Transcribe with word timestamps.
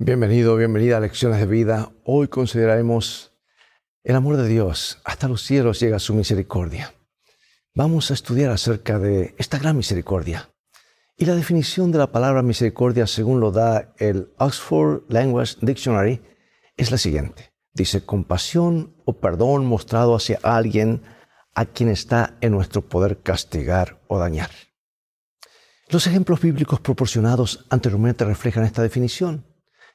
Bienvenido, 0.00 0.56
bienvenida 0.56 0.96
a 0.96 1.00
Lecciones 1.00 1.38
de 1.38 1.46
Vida. 1.46 1.92
Hoy 2.02 2.26
consideraremos 2.26 3.32
el 4.02 4.16
amor 4.16 4.36
de 4.36 4.48
Dios. 4.48 4.98
Hasta 5.04 5.28
los 5.28 5.42
cielos 5.42 5.78
llega 5.78 6.00
su 6.00 6.14
misericordia. 6.14 6.92
Vamos 7.76 8.10
a 8.10 8.14
estudiar 8.14 8.50
acerca 8.50 8.98
de 8.98 9.36
esta 9.38 9.56
gran 9.60 9.76
misericordia. 9.76 10.50
Y 11.16 11.26
la 11.26 11.36
definición 11.36 11.92
de 11.92 11.98
la 11.98 12.10
palabra 12.10 12.42
misericordia, 12.42 13.06
según 13.06 13.38
lo 13.38 13.52
da 13.52 13.94
el 13.98 14.32
Oxford 14.38 15.04
Language 15.10 15.58
Dictionary, 15.60 16.20
es 16.76 16.90
la 16.90 16.98
siguiente. 16.98 17.52
Dice, 17.72 18.04
compasión 18.04 18.96
o 19.04 19.20
perdón 19.20 19.64
mostrado 19.64 20.16
hacia 20.16 20.40
alguien 20.42 21.02
a 21.54 21.66
quien 21.66 21.88
está 21.88 22.36
en 22.40 22.50
nuestro 22.50 22.82
poder 22.82 23.22
castigar 23.22 24.02
o 24.08 24.18
dañar. 24.18 24.50
Los 25.88 26.08
ejemplos 26.08 26.40
bíblicos 26.40 26.80
proporcionados 26.80 27.64
anteriormente 27.70 28.24
reflejan 28.24 28.64
esta 28.64 28.82
definición. 28.82 29.53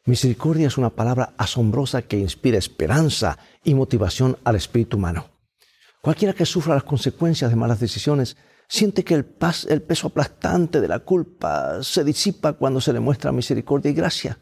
Misericordia 0.09 0.65
es 0.65 0.79
una 0.79 0.89
palabra 0.89 1.33
asombrosa 1.37 2.01
que 2.01 2.17
inspira 2.17 2.57
esperanza 2.57 3.37
y 3.63 3.75
motivación 3.75 4.39
al 4.43 4.55
espíritu 4.55 4.97
humano. 4.97 5.29
Cualquiera 6.01 6.33
que 6.33 6.47
sufra 6.47 6.73
las 6.73 6.83
consecuencias 6.83 7.51
de 7.51 7.55
malas 7.55 7.79
decisiones 7.79 8.35
siente 8.67 9.03
que 9.03 9.13
el, 9.13 9.23
peso 9.23 10.07
aplastante 10.07 10.81
de 10.81 10.87
la 10.87 10.97
culpa 10.97 11.83
se 11.83 12.03
disipa 12.03 12.53
cuando 12.53 12.81
se 12.81 12.91
le 12.91 12.99
muestra 12.99 13.31
misericordia 13.31 13.91
y 13.91 13.93
gracia. 13.93 14.39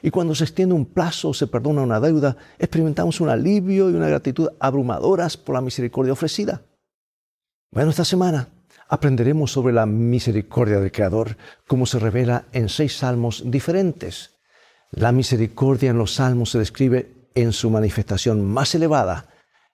Y 0.00 0.10
cuando 0.10 0.34
se 0.34 0.44
extiende 0.44 0.74
un 0.74 0.86
plazo 0.86 1.28
o 1.28 1.34
se 1.34 1.48
perdona 1.48 1.82
una 1.82 2.00
deuda, 2.00 2.38
experimentamos 2.58 3.20
un 3.20 3.28
alivio 3.28 3.90
y 3.90 3.94
una 3.94 4.08
gratitud 4.08 4.48
abrumadoras 4.58 5.36
por 5.36 5.54
la 5.54 5.60
misericordia 5.60 6.14
ofrecida. 6.14 6.62
Bueno, 7.70 7.90
esta 7.90 8.06
semana 8.06 8.48
aprenderemos 8.88 9.52
sobre 9.52 9.74
la 9.74 9.84
misericordia 9.84 10.80
del 10.80 10.92
Creador, 10.92 11.36
como 11.66 11.84
se 11.84 11.98
revela 11.98 12.46
en 12.52 12.70
seis 12.70 12.96
salmos 12.96 13.42
diferentes. 13.44 14.31
La 14.94 15.10
misericordia 15.10 15.90
en 15.90 15.96
los 15.96 16.14
salmos 16.14 16.50
se 16.50 16.58
describe 16.58 17.30
en 17.34 17.52
su 17.52 17.70
manifestación 17.70 18.44
más 18.44 18.74
elevada, 18.74 19.26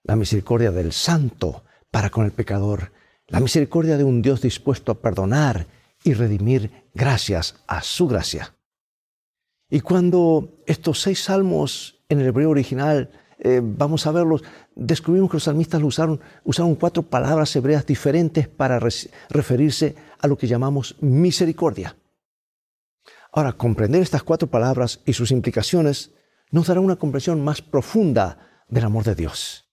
la 0.05 0.15
misericordia 0.15 0.71
del 0.71 0.93
santo 0.93 1.65
para 1.91 2.09
con 2.11 2.25
el 2.25 2.31
pecador, 2.31 2.93
la 3.27 3.41
misericordia 3.41 3.97
de 3.97 4.05
un 4.05 4.23
Dios 4.23 4.41
dispuesto 4.41 4.93
a 4.93 5.01
perdonar 5.01 5.67
y 6.05 6.15
redimir 6.15 6.85
gracias 6.95 7.57
a 7.67 7.83
su 7.83 8.07
gracia. 8.07 8.55
Y 9.69 9.81
cuando 9.81 10.63
estos 10.67 11.03
seis 11.03 11.25
salmos 11.25 12.01
en 12.09 12.21
el 12.21 12.29
hebreo 12.29 12.51
original, 12.51 13.11
eh, 13.41 13.61
vamos 13.63 14.07
a 14.07 14.13
verlos, 14.13 14.45
descubrimos 14.77 15.31
que 15.31 15.37
los 15.37 15.45
salmistas 15.45 15.83
usaron, 15.83 16.21
usaron 16.45 16.77
cuatro 16.77 17.03
palabras 17.03 17.55
hebreas 17.57 17.85
diferentes 17.85 18.47
para 18.47 18.81
referirse 19.31 19.97
a 20.21 20.29
lo 20.29 20.39
que 20.39 20.47
llamamos 20.47 20.95
misericordia. 21.01 21.97
Ahora, 23.39 23.53
comprender 23.53 24.03
estas 24.03 24.25
cuatro 24.25 24.51
palabras 24.51 25.01
y 25.07 25.13
sus 25.13 25.31
implicaciones 25.31 26.11
nos 26.51 26.67
dará 26.67 26.81
una 26.81 26.97
comprensión 26.97 27.45
más 27.45 27.63
profunda 27.63 28.65
del 28.67 28.83
amor 28.83 29.05
de 29.05 29.15
Dios. 29.15 29.71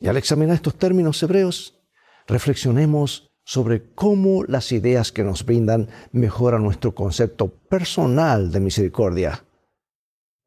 Y 0.00 0.08
al 0.08 0.16
examinar 0.16 0.56
estos 0.56 0.74
términos 0.74 1.22
hebreos, 1.22 1.78
reflexionemos 2.26 3.30
sobre 3.44 3.94
cómo 3.94 4.42
las 4.42 4.72
ideas 4.72 5.12
que 5.12 5.22
nos 5.22 5.46
brindan 5.46 5.90
mejoran 6.10 6.64
nuestro 6.64 6.92
concepto 6.92 7.54
personal 7.70 8.50
de 8.50 8.58
misericordia. 8.58 9.44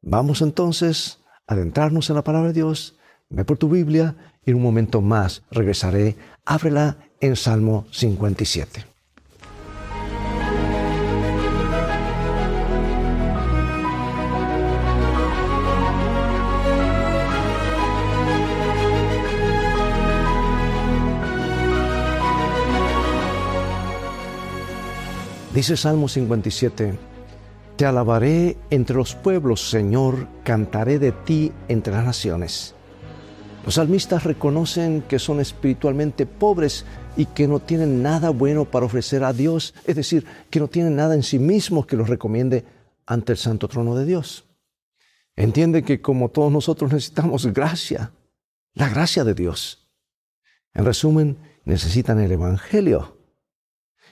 Vamos 0.02 0.42
entonces 0.42 1.20
a 1.46 1.54
adentrarnos 1.54 2.10
en 2.10 2.16
la 2.16 2.24
palabra 2.24 2.48
de 2.48 2.54
Dios. 2.54 2.98
Ve 3.30 3.46
por 3.46 3.56
tu 3.56 3.70
Biblia 3.70 4.14
y 4.44 4.50
en 4.50 4.58
un 4.58 4.62
momento 4.62 5.00
más 5.00 5.42
regresaré. 5.50 6.16
Ábrela 6.44 6.98
en 7.18 7.34
Salmo 7.34 7.86
57. 7.92 8.95
Dice 25.56 25.74
Salmo 25.78 26.06
57, 26.06 26.98
Te 27.76 27.86
alabaré 27.86 28.58
entre 28.68 28.94
los 28.94 29.14
pueblos, 29.14 29.70
Señor, 29.70 30.28
cantaré 30.44 30.98
de 30.98 31.12
ti 31.12 31.50
entre 31.68 31.94
las 31.94 32.04
naciones. 32.04 32.74
Los 33.64 33.76
salmistas 33.76 34.24
reconocen 34.24 35.00
que 35.08 35.18
son 35.18 35.40
espiritualmente 35.40 36.26
pobres 36.26 36.84
y 37.16 37.24
que 37.24 37.48
no 37.48 37.60
tienen 37.60 38.02
nada 38.02 38.28
bueno 38.28 38.66
para 38.66 38.84
ofrecer 38.84 39.24
a 39.24 39.32
Dios, 39.32 39.72
es 39.86 39.96
decir, 39.96 40.26
que 40.50 40.60
no 40.60 40.68
tienen 40.68 40.94
nada 40.94 41.14
en 41.14 41.22
sí 41.22 41.38
mismos 41.38 41.86
que 41.86 41.96
los 41.96 42.10
recomiende 42.10 42.66
ante 43.06 43.32
el 43.32 43.38
santo 43.38 43.66
trono 43.66 43.94
de 43.94 44.04
Dios. 44.04 44.44
Entienden 45.36 45.86
que 45.86 46.02
como 46.02 46.28
todos 46.28 46.52
nosotros 46.52 46.92
necesitamos 46.92 47.46
gracia, 47.46 48.12
la 48.74 48.90
gracia 48.90 49.24
de 49.24 49.32
Dios. 49.32 49.88
En 50.74 50.84
resumen, 50.84 51.38
necesitan 51.64 52.20
el 52.20 52.32
Evangelio 52.32 53.15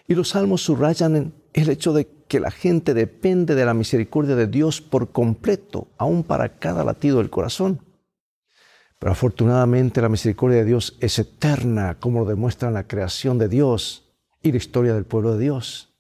y 0.07 0.15
los 0.15 0.31
salmos 0.31 0.63
subrayan 0.63 1.35
el 1.53 1.71
hecho 1.71 1.93
de 1.93 2.09
que 2.29 2.41
la 2.41 2.51
gente 2.51 2.95
depende 2.95 3.55
de 3.55 3.65
la 3.65 3.75
misericordia 3.75 4.37
de 4.37 4.47
Dios 4.47 4.81
por 4.81 5.13
completo, 5.13 5.89
aún 5.99 6.25
para 6.25 6.59
cada 6.59 6.85
latido 6.85 7.19
del 7.19 7.31
corazón. 7.31 7.81
Pero 8.99 9.13
afortunadamente 9.13 10.01
la 10.01 10.09
misericordia 10.09 10.59
de 10.59 10.65
Dios 10.65 10.97
es 11.01 11.19
eterna, 11.19 11.99
como 12.01 12.21
lo 12.21 12.27
demuestra 12.27 12.71
la 12.71 12.87
creación 12.87 13.39
de 13.39 13.49
Dios 13.49 14.13
y 14.43 14.51
la 14.51 14.59
historia 14.59 14.95
del 14.95 15.05
pueblo 15.05 15.35
de 15.35 15.41
Dios. 15.41 15.95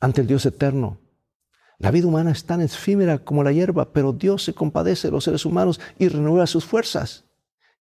Ante 0.00 0.20
el 0.20 0.26
Dios 0.26 0.44
eterno, 0.46 0.98
la 1.78 1.90
vida 1.90 2.06
humana 2.06 2.30
es 2.30 2.44
tan 2.44 2.60
efímera 2.60 3.18
como 3.18 3.42
la 3.42 3.52
hierba, 3.52 3.92
pero 3.92 4.12
Dios 4.12 4.44
se 4.44 4.54
compadece 4.54 5.08
de 5.08 5.12
los 5.12 5.24
seres 5.24 5.44
humanos 5.44 5.80
y 5.98 6.08
renueva 6.08 6.46
sus 6.46 6.64
fuerzas. 6.64 7.24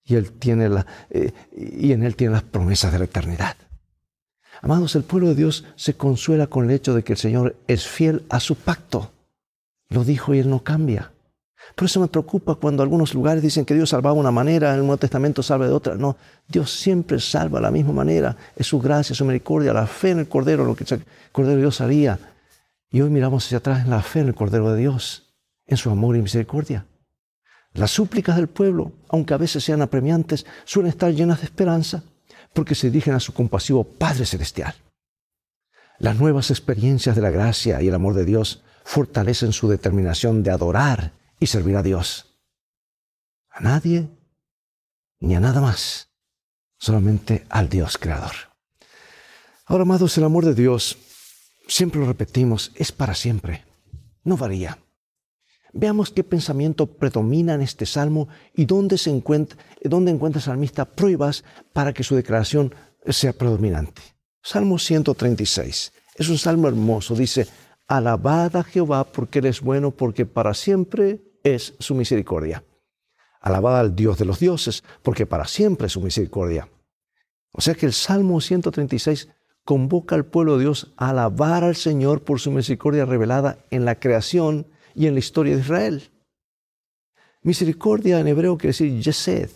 Y, 0.04 0.16
él 0.16 0.32
tiene 0.34 0.70
eh, 1.10 1.32
y 1.56 1.94
en 1.94 2.04
Él 2.04 2.16
tiene 2.16 2.34
las 2.34 2.44
promesas 2.44 2.92
de 2.92 3.00
la 3.00 3.06
eternidad. 3.06 3.56
Amados, 4.64 4.96
el 4.96 5.04
pueblo 5.04 5.28
de 5.28 5.36
Dios 5.36 5.66
se 5.76 5.96
consuela 5.96 6.48
con 6.48 6.64
el 6.64 6.72
hecho 6.72 6.96
de 6.96 7.04
que 7.04 7.12
el 7.14 7.20
Señor 7.20 7.58
es 7.68 7.86
fiel 7.86 8.24
a 8.30 8.40
su 8.40 8.56
pacto. 8.56 9.12
Lo 9.90 10.06
dijo 10.06 10.34
y 10.34 10.40
Él 10.40 10.50
no 10.50 10.64
cambia. 10.64 11.12
Por 11.76 11.88
eso 11.88 12.00
me 12.00 12.08
preocupa 12.08 12.56
cuando 12.56 12.82
algunos 12.82 13.14
lugares 13.14 13.44
dicen 13.44 13.66
que 13.66 13.74
Dios 13.74 13.90
salvaba 13.90 14.14
de 14.14 14.22
una 14.22 14.32
manera, 14.32 14.70
en 14.70 14.76
el 14.76 14.86
Nuevo 14.86 14.96
Testamento 14.96 15.44
salva 15.44 15.68
de 15.68 15.74
otra. 15.74 15.96
No, 15.96 16.16
Dios 16.48 16.72
siempre 16.72 17.20
salva 17.20 17.60
de 17.60 17.64
la 17.64 17.72
misma 17.72 17.92
manera. 17.92 18.38
Es 18.56 18.68
su 18.68 18.80
gracia, 18.80 19.14
su 19.14 19.26
misericordia, 19.26 19.74
la 19.74 19.86
fe 19.86 20.12
en 20.12 20.20
el 20.20 20.30
Cordero, 20.30 20.64
lo 20.64 20.78
que 20.78 20.86
el 20.94 21.04
Cordero 21.34 21.56
de 21.56 21.62
Dios 21.64 21.82
haría. 21.82 22.18
Y 22.90 23.02
hoy 23.02 23.10
miramos 23.10 23.46
hacia 23.46 23.58
atrás 23.58 23.84
en 23.84 23.90
la 23.90 24.02
fe 24.02 24.22
en 24.22 24.30
el 24.30 24.34
Cordero 24.34 24.72
de 24.72 24.80
Dios, 24.80 25.36
en 25.66 25.76
su 25.76 25.90
amor 25.90 26.16
y 26.16 26.22
misericordia. 26.22 26.86
Las 27.74 27.92
súplicas 27.92 28.38
del 28.38 28.48
pueblo, 28.48 28.94
aunque 29.10 29.34
a 29.34 29.38
veces 29.38 29.62
sean 29.62 29.82
apremiantes, 29.82 30.46
suelen 30.64 30.90
estar 30.90 31.12
llenas 31.12 31.40
de 31.42 31.48
esperanza 31.48 32.04
porque 32.54 32.76
se 32.76 32.90
dirigen 32.90 33.14
a 33.14 33.20
su 33.20 33.34
compasivo 33.34 33.84
Padre 33.84 34.26
Celestial. 34.26 34.76
Las 36.00 36.18
nuevas 36.18 36.52
experiencias 36.52 37.16
de 37.16 37.22
la 37.22 37.30
gracia 37.30 37.82
y 37.82 37.88
el 37.88 37.96
amor 37.96 38.14
de 38.14 38.26
Dios 38.26 38.64
fortalecen 38.84 39.54
su 39.54 39.70
determinación 39.70 40.44
de 40.44 40.52
adorar 40.52 41.14
y 41.40 41.48
servir 41.48 41.78
a 41.78 41.84
Dios. 41.84 42.38
A 43.50 43.62
nadie 43.62 44.10
ni 45.20 45.36
a 45.36 45.40
nada 45.40 45.62
más, 45.62 46.10
solamente 46.78 47.46
al 47.50 47.70
Dios 47.70 47.98
Creador. 47.98 48.34
Ahora, 49.66 49.84
amados, 49.84 50.18
el 50.18 50.26
amor 50.26 50.44
de 50.44 50.54
Dios, 50.54 50.98
siempre 51.68 52.02
lo 52.02 52.08
repetimos, 52.08 52.72
es 52.76 52.92
para 52.92 53.16
siempre, 53.16 53.64
no 54.24 54.36
varía. 54.36 54.83
Veamos 55.74 56.12
qué 56.12 56.24
pensamiento 56.24 56.86
predomina 56.86 57.56
en 57.56 57.62
este 57.62 57.88
salmo 57.88 58.28
y 58.56 58.66
dónde, 58.66 59.00
se 59.00 59.10
encuentra, 59.10 59.58
dónde 59.84 60.12
encuentra 60.12 60.40
el 60.40 60.46
salmista 60.46 60.86
pruebas 60.86 61.44
para 61.74 61.94
que 61.94 62.04
su 62.04 62.16
declaración 62.16 62.74
sea 63.08 63.34
predominante. 63.34 64.02
Salmo 64.44 64.78
136. 64.78 65.92
Es 66.16 66.30
un 66.30 66.38
salmo 66.38 66.68
hermoso. 66.68 67.16
Dice, 67.16 67.48
alabad 67.88 68.56
a 68.56 68.64
Jehová 68.64 69.04
porque 69.04 69.40
Él 69.40 69.48
es 69.48 69.62
bueno, 69.62 69.90
porque 69.92 70.28
para 70.28 70.54
siempre 70.54 71.22
es 71.44 71.74
su 71.80 71.96
misericordia. 71.96 72.64
Alabad 73.42 73.80
al 73.80 73.96
Dios 73.96 74.20
de 74.20 74.26
los 74.26 74.40
dioses, 74.40 74.84
porque 75.02 75.26
para 75.26 75.46
siempre 75.46 75.88
es 75.88 75.94
su 75.94 76.02
misericordia. 76.02 76.70
O 77.52 77.62
sea 77.62 77.74
que 77.74 77.88
el 77.88 77.94
Salmo 77.94 78.42
136 78.42 79.30
convoca 79.66 80.16
al 80.16 80.26
pueblo 80.26 80.58
de 80.58 80.66
Dios 80.66 80.94
a 80.98 81.10
alabar 81.10 81.64
al 81.64 81.76
Señor 81.76 82.24
por 82.24 82.40
su 82.40 82.52
misericordia 82.52 83.06
revelada 83.06 83.58
en 83.72 83.86
la 83.86 84.00
creación 84.00 84.68
y 84.96 85.08
en 85.08 85.14
la 85.14 85.20
historia 85.20 85.56
de 85.56 85.62
Israel. 85.62 86.10
Misericordia 87.42 88.20
en 88.20 88.28
hebreo 88.28 88.58
quiere 88.58 88.70
decir 88.70 89.02
yesed, 89.02 89.50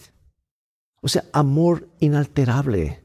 o 1.02 1.08
sea, 1.08 1.24
amor 1.32 1.88
inalterable. 2.00 3.04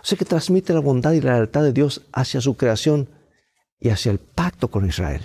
O 0.00 0.04
sea, 0.04 0.18
que 0.18 0.24
transmite 0.24 0.72
la 0.72 0.80
bondad 0.80 1.12
y 1.12 1.20
la 1.20 1.34
lealtad 1.34 1.62
de 1.62 1.72
Dios 1.72 2.06
hacia 2.12 2.40
su 2.40 2.56
creación 2.56 3.08
y 3.78 3.90
hacia 3.90 4.12
el 4.12 4.18
pacto 4.18 4.68
con 4.68 4.86
Israel. 4.86 5.24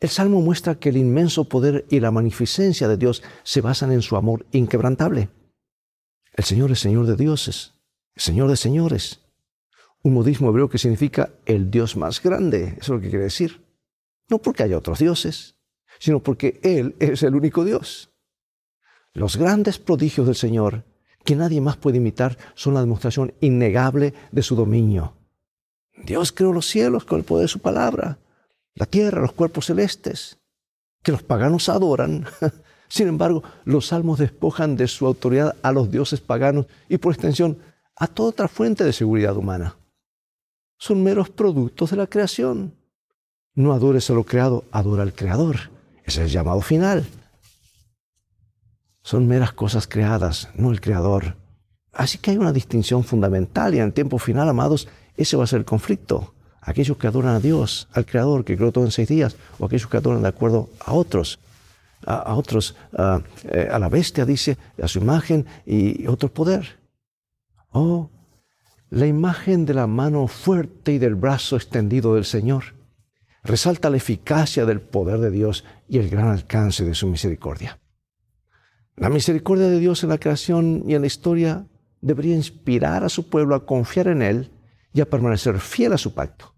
El 0.00 0.08
Salmo 0.08 0.40
muestra 0.40 0.76
que 0.76 0.90
el 0.90 0.96
inmenso 0.96 1.48
poder 1.48 1.84
y 1.90 2.00
la 2.00 2.10
magnificencia 2.10 2.86
de 2.88 2.96
Dios 2.96 3.22
se 3.42 3.60
basan 3.60 3.90
en 3.90 4.02
su 4.02 4.16
amor 4.16 4.46
inquebrantable. 4.52 5.28
El 6.34 6.44
Señor 6.44 6.70
es 6.70 6.78
Señor 6.78 7.06
de 7.06 7.16
dioses, 7.16 7.74
Señor 8.14 8.48
de 8.48 8.56
señores. 8.56 9.20
Un 10.02 10.14
modismo 10.14 10.50
hebreo 10.50 10.68
que 10.68 10.78
significa 10.78 11.30
el 11.46 11.70
Dios 11.70 11.96
más 11.96 12.22
grande, 12.22 12.76
eso 12.78 12.80
es 12.80 12.88
lo 12.88 13.00
que 13.00 13.10
quiere 13.10 13.24
decir. 13.24 13.67
No 14.28 14.38
porque 14.38 14.62
haya 14.62 14.78
otros 14.78 14.98
dioses, 14.98 15.56
sino 15.98 16.20
porque 16.20 16.60
Él 16.62 16.96
es 16.98 17.22
el 17.22 17.34
único 17.34 17.64
Dios. 17.64 18.10
Los 19.14 19.36
grandes 19.36 19.78
prodigios 19.78 20.26
del 20.26 20.36
Señor, 20.36 20.84
que 21.24 21.36
nadie 21.36 21.60
más 21.60 21.76
puede 21.76 21.96
imitar, 21.96 22.38
son 22.54 22.74
la 22.74 22.80
demostración 22.80 23.34
innegable 23.40 24.14
de 24.30 24.42
su 24.42 24.54
dominio. 24.54 25.14
Dios 26.04 26.32
creó 26.32 26.52
los 26.52 26.66
cielos 26.66 27.04
con 27.04 27.18
el 27.18 27.24
poder 27.24 27.44
de 27.44 27.48
su 27.48 27.58
palabra, 27.58 28.18
la 28.74 28.86
tierra, 28.86 29.20
los 29.20 29.32
cuerpos 29.32 29.66
celestes, 29.66 30.38
que 31.02 31.12
los 31.12 31.22
paganos 31.22 31.68
adoran. 31.68 32.26
Sin 32.88 33.08
embargo, 33.08 33.42
los 33.64 33.86
salmos 33.88 34.18
despojan 34.18 34.76
de 34.76 34.88
su 34.88 35.06
autoridad 35.06 35.56
a 35.62 35.72
los 35.72 35.90
dioses 35.90 36.20
paganos 36.20 36.66
y 36.88 36.98
por 36.98 37.12
extensión 37.12 37.58
a 37.96 38.06
toda 38.06 38.30
otra 38.30 38.48
fuente 38.48 38.84
de 38.84 38.92
seguridad 38.92 39.36
humana. 39.36 39.76
Son 40.78 41.02
meros 41.02 41.28
productos 41.28 41.90
de 41.90 41.96
la 41.96 42.06
creación. 42.06 42.77
No 43.58 43.72
adores 43.72 44.08
a 44.08 44.14
lo 44.14 44.22
creado, 44.22 44.62
adora 44.70 45.02
al 45.02 45.12
creador. 45.12 45.56
Ese 46.04 46.20
es 46.20 46.26
el 46.26 46.28
llamado 46.28 46.60
final. 46.60 47.08
Son 49.02 49.26
meras 49.26 49.50
cosas 49.50 49.88
creadas, 49.88 50.48
no 50.54 50.70
el 50.70 50.80
creador. 50.80 51.34
Así 51.92 52.18
que 52.18 52.30
hay 52.30 52.36
una 52.36 52.52
distinción 52.52 53.02
fundamental 53.02 53.74
y 53.74 53.78
en 53.78 53.86
el 53.86 53.92
tiempo 53.92 54.20
final, 54.20 54.48
amados, 54.48 54.86
ese 55.16 55.36
va 55.36 55.42
a 55.42 55.48
ser 55.48 55.58
el 55.58 55.64
conflicto. 55.64 56.34
Aquellos 56.60 56.98
que 56.98 57.08
adoran 57.08 57.34
a 57.34 57.40
Dios, 57.40 57.88
al 57.94 58.06
Creador 58.06 58.44
que 58.44 58.56
creó 58.56 58.70
todo 58.70 58.84
en 58.84 58.92
seis 58.92 59.08
días, 59.08 59.34
o 59.58 59.66
aquellos 59.66 59.88
que 59.88 59.96
adoran 59.96 60.22
de 60.22 60.28
acuerdo 60.28 60.68
a 60.78 60.92
otros, 60.92 61.40
a, 62.06 62.36
otros, 62.36 62.76
eh, 62.92 63.68
a 63.72 63.78
la 63.80 63.88
bestia, 63.88 64.24
dice, 64.24 64.56
a 64.80 64.86
su 64.86 65.00
imagen 65.00 65.46
y 65.66 66.06
otro 66.06 66.32
poder. 66.32 66.78
Oh, 67.72 68.08
la 68.90 69.08
imagen 69.08 69.66
de 69.66 69.74
la 69.74 69.88
mano 69.88 70.28
fuerte 70.28 70.92
y 70.92 70.98
del 70.98 71.16
brazo 71.16 71.56
extendido 71.56 72.14
del 72.14 72.24
Señor 72.24 72.77
resalta 73.48 73.88
la 73.88 73.96
eficacia 73.96 74.66
del 74.66 74.80
poder 74.80 75.18
de 75.20 75.30
Dios 75.30 75.64
y 75.88 75.98
el 75.98 76.10
gran 76.10 76.28
alcance 76.28 76.84
de 76.84 76.94
su 76.94 77.06
misericordia. 77.08 77.80
La 78.94 79.08
misericordia 79.08 79.68
de 79.68 79.80
Dios 79.80 80.02
en 80.02 80.10
la 80.10 80.18
creación 80.18 80.84
y 80.86 80.94
en 80.94 81.00
la 81.00 81.06
historia 81.06 81.66
debería 82.02 82.36
inspirar 82.36 83.04
a 83.04 83.08
su 83.08 83.28
pueblo 83.28 83.54
a 83.54 83.64
confiar 83.64 84.08
en 84.08 84.20
Él 84.22 84.50
y 84.92 85.00
a 85.00 85.08
permanecer 85.08 85.58
fiel 85.60 85.94
a 85.94 85.98
su 85.98 86.12
pacto. 86.12 86.54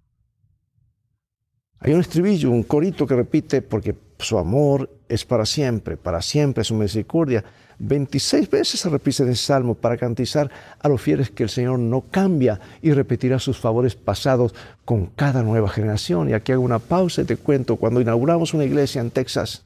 Hay 1.78 1.94
un 1.94 2.00
estribillo, 2.00 2.50
un 2.50 2.64
corito 2.64 3.06
que 3.06 3.14
repite, 3.14 3.62
porque 3.62 3.96
su 4.18 4.36
amor 4.36 4.99
es 5.10 5.24
para 5.24 5.44
siempre, 5.44 5.96
para 5.96 6.22
siempre 6.22 6.64
su 6.64 6.74
misericordia. 6.74 7.44
26 7.80 8.48
veces 8.48 8.80
se 8.80 8.88
repite 8.88 9.24
ese 9.24 9.34
salmo 9.34 9.74
para 9.74 9.96
cantizar 9.96 10.50
a 10.78 10.88
los 10.88 11.00
fieles 11.00 11.30
que 11.30 11.42
el 11.42 11.48
Señor 11.48 11.78
no 11.78 12.04
cambia 12.10 12.60
y 12.80 12.92
repetirá 12.92 13.38
sus 13.38 13.58
favores 13.58 13.94
pasados 13.96 14.54
con 14.84 15.06
cada 15.06 15.42
nueva 15.42 15.68
generación. 15.68 16.30
Y 16.30 16.34
aquí 16.34 16.52
hago 16.52 16.62
una 16.62 16.78
pausa 16.78 17.22
y 17.22 17.24
te 17.24 17.36
cuento, 17.36 17.76
cuando 17.76 18.00
inauguramos 18.00 18.54
una 18.54 18.64
iglesia 18.64 19.00
en 19.00 19.10
Texas, 19.10 19.64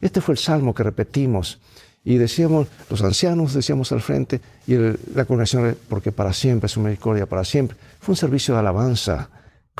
este 0.00 0.20
fue 0.20 0.34
el 0.34 0.38
salmo 0.38 0.74
que 0.74 0.82
repetimos. 0.82 1.60
Y 2.02 2.16
decíamos, 2.16 2.66
los 2.88 3.02
ancianos 3.02 3.52
decíamos 3.52 3.92
al 3.92 4.00
frente, 4.00 4.40
y 4.66 4.74
la 5.14 5.26
congregación, 5.26 5.76
porque 5.88 6.12
para 6.12 6.32
siempre 6.32 6.68
su 6.68 6.80
misericordia, 6.80 7.26
para 7.26 7.44
siempre. 7.44 7.76
Fue 8.00 8.14
un 8.14 8.16
servicio 8.16 8.54
de 8.54 8.60
alabanza. 8.60 9.28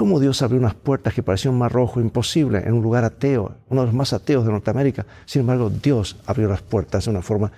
Cómo 0.00 0.18
Dios 0.18 0.40
abrió 0.40 0.58
unas 0.58 0.72
puertas 0.72 1.12
que 1.12 1.22
parecían 1.22 1.58
mar 1.58 1.70
rojo 1.70 2.00
imposible 2.00 2.60
en 2.60 2.72
un 2.72 2.82
lugar 2.82 3.04
ateo, 3.04 3.58
uno 3.68 3.82
de 3.82 3.88
los 3.88 3.94
más 3.94 4.14
ateos 4.14 4.46
de 4.46 4.50
Norteamérica. 4.50 5.04
Sin 5.26 5.40
embargo, 5.40 5.68
Dios 5.68 6.16
abrió 6.24 6.48
las 6.48 6.62
puertas 6.62 7.04
de 7.04 7.10
una 7.10 7.20
forma 7.20 7.52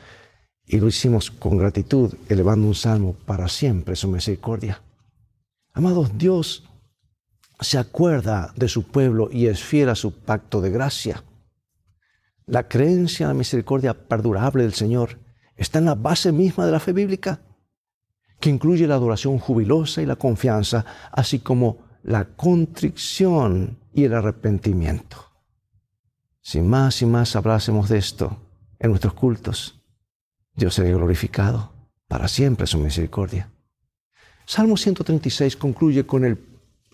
y 0.66 0.80
lo 0.80 0.88
hicimos 0.88 1.30
con 1.30 1.56
gratitud, 1.56 2.12
elevando 2.28 2.66
un 2.66 2.74
salmo 2.74 3.14
para 3.26 3.46
siempre 3.46 3.94
su 3.94 4.08
misericordia. 4.08 4.82
Amados, 5.72 6.18
Dios 6.18 6.68
se 7.60 7.78
acuerda 7.78 8.52
de 8.56 8.66
su 8.66 8.88
pueblo 8.88 9.28
y 9.30 9.46
es 9.46 9.62
fiel 9.62 9.88
a 9.88 9.94
su 9.94 10.12
pacto 10.12 10.60
de 10.60 10.70
gracia. 10.70 11.22
La 12.46 12.66
creencia 12.66 13.22
en 13.22 13.28
la 13.28 13.34
misericordia 13.34 13.94
perdurable 13.94 14.64
del 14.64 14.74
Señor 14.74 15.20
está 15.54 15.78
en 15.78 15.84
la 15.84 15.94
base 15.94 16.32
misma 16.32 16.66
de 16.66 16.72
la 16.72 16.80
fe 16.80 16.92
bíblica 16.92 17.40
que 18.40 18.50
incluye 18.50 18.88
la 18.88 18.96
adoración 18.96 19.38
jubilosa 19.38 20.02
y 20.02 20.06
la 20.06 20.16
confianza, 20.16 20.84
así 21.12 21.38
como 21.38 21.91
la 22.02 22.24
contrición 22.24 23.78
y 23.94 24.04
el 24.04 24.14
arrepentimiento. 24.14 25.16
Si 26.40 26.60
más 26.60 27.02
y 27.02 27.06
más 27.06 27.36
hablásemos 27.36 27.88
de 27.88 27.98
esto 27.98 28.36
en 28.78 28.90
nuestros 28.90 29.14
cultos, 29.14 29.80
Dios 30.54 30.74
sería 30.74 30.94
glorificado 30.94 31.72
para 32.08 32.28
siempre 32.28 32.66
su 32.66 32.78
misericordia. 32.78 33.50
Salmo 34.44 34.76
136 34.76 35.56
concluye 35.56 36.04
con 36.04 36.24
el 36.24 36.38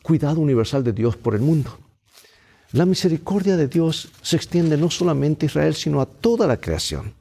cuidado 0.03 0.41
universal 0.41 0.85
de 0.85 0.93
Dios 0.93 1.17
por 1.17 1.35
el 1.35 1.41
mundo. 1.41 1.79
La 2.73 2.85
misericordia 2.85 3.57
de 3.57 3.67
Dios 3.67 4.11
se 4.21 4.37
extiende 4.37 4.77
no 4.77 4.91
solamente 4.91 5.47
a 5.47 5.49
Israel, 5.49 5.75
sino 5.75 6.03
a 6.03 6.07
toda 6.07 6.47
la 6.47 6.61
creación. 6.61 7.15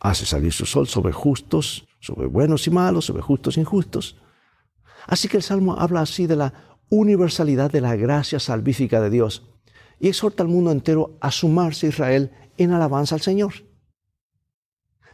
Hace 0.00 0.26
salir 0.26 0.52
su 0.52 0.66
sol 0.66 0.86
sobre 0.86 1.12
justos, 1.12 1.86
sobre 2.00 2.26
buenos 2.26 2.66
y 2.66 2.70
malos, 2.70 3.06
sobre 3.06 3.22
justos 3.22 3.56
e 3.56 3.60
injustos. 3.60 4.16
Así 5.06 5.26
que 5.26 5.38
el 5.38 5.42
Salmo 5.42 5.74
habla 5.78 6.02
así 6.02 6.26
de 6.26 6.36
la 6.36 6.73
universalidad 6.94 7.70
de 7.70 7.80
la 7.80 7.96
gracia 7.96 8.38
salvífica 8.38 9.00
de 9.00 9.10
Dios 9.10 9.46
y 10.00 10.08
exhorta 10.08 10.42
al 10.42 10.48
mundo 10.48 10.70
entero 10.70 11.16
a 11.20 11.30
sumarse 11.30 11.86
a 11.86 11.88
Israel 11.90 12.30
en 12.56 12.72
alabanza 12.72 13.14
al 13.14 13.20
Señor. 13.20 13.52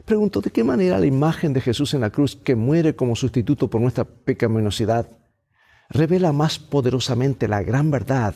Pregunto, 0.05 0.41
¿de 0.41 0.51
qué 0.51 0.65
manera 0.65 0.99
la 0.99 1.07
imagen 1.07 1.53
de 1.53 1.61
Jesús 1.61 1.95
en 1.95 2.01
la 2.01 2.11
cruz, 2.11 2.37
que 2.37 2.57
muere 2.57 2.97
como 2.97 3.17
sustituto 3.17 3.69
por 3.69 3.81
nuestra 3.81 4.05
pecaminosidad, 4.05 5.09
revela 5.89 6.33
más 6.33 6.59
poderosamente 6.59 7.49
la 7.49 7.63
gran 7.63 7.91
verdad, 7.91 8.35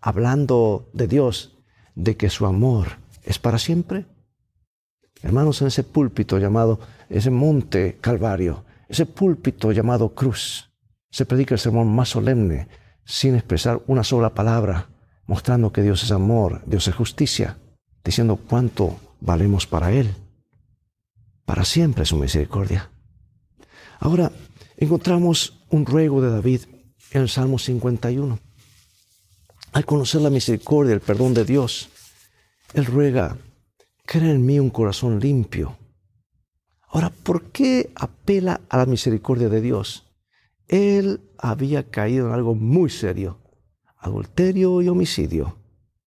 hablando 0.00 0.90
de 0.92 1.08
Dios, 1.08 1.58
de 1.94 2.16
que 2.16 2.30
su 2.30 2.46
amor 2.46 2.98
es 3.24 3.38
para 3.38 3.58
siempre? 3.58 4.06
Hermanos, 5.22 5.60
en 5.60 5.68
ese 5.68 5.84
púlpito 5.84 6.38
llamado, 6.38 6.80
ese 7.08 7.30
monte 7.30 7.98
Calvario, 8.00 8.64
ese 8.88 9.06
púlpito 9.06 9.70
llamado 9.72 10.14
cruz, 10.14 10.71
se 11.12 11.26
predica 11.26 11.54
el 11.54 11.60
sermón 11.60 11.94
más 11.94 12.08
solemne, 12.08 12.66
sin 13.04 13.34
expresar 13.34 13.82
una 13.86 14.02
sola 14.02 14.34
palabra, 14.34 14.88
mostrando 15.26 15.70
que 15.70 15.82
Dios 15.82 16.02
es 16.02 16.10
amor, 16.10 16.62
Dios 16.66 16.88
es 16.88 16.94
justicia, 16.94 17.58
diciendo 18.02 18.36
cuánto 18.36 18.98
valemos 19.20 19.66
para 19.66 19.92
Él. 19.92 20.12
Para 21.44 21.64
siempre 21.64 22.06
su 22.06 22.16
misericordia. 22.16 22.90
Ahora 24.00 24.32
encontramos 24.76 25.62
un 25.70 25.86
ruego 25.86 26.22
de 26.22 26.30
David 26.30 26.62
en 27.10 27.22
el 27.22 27.28
Salmo 27.28 27.58
51. 27.58 28.38
Al 29.72 29.84
conocer 29.84 30.22
la 30.22 30.30
misericordia, 30.30 30.94
el 30.94 31.00
perdón 31.00 31.34
de 31.34 31.44
Dios, 31.44 31.90
Él 32.74 32.86
ruega 32.86 33.36
crea 34.06 34.30
en 34.30 34.44
mí 34.44 34.58
un 34.58 34.70
corazón 34.70 35.20
limpio. 35.20 35.76
Ahora, 36.88 37.10
¿por 37.10 37.50
qué 37.50 37.90
apela 37.94 38.60
a 38.68 38.78
la 38.78 38.86
misericordia 38.86 39.48
de 39.48 39.60
Dios? 39.60 40.11
Él 40.72 41.20
había 41.36 41.90
caído 41.90 42.28
en 42.28 42.32
algo 42.32 42.54
muy 42.54 42.88
serio, 42.88 43.38
adulterio 43.98 44.80
y 44.80 44.88
homicidio. 44.88 45.58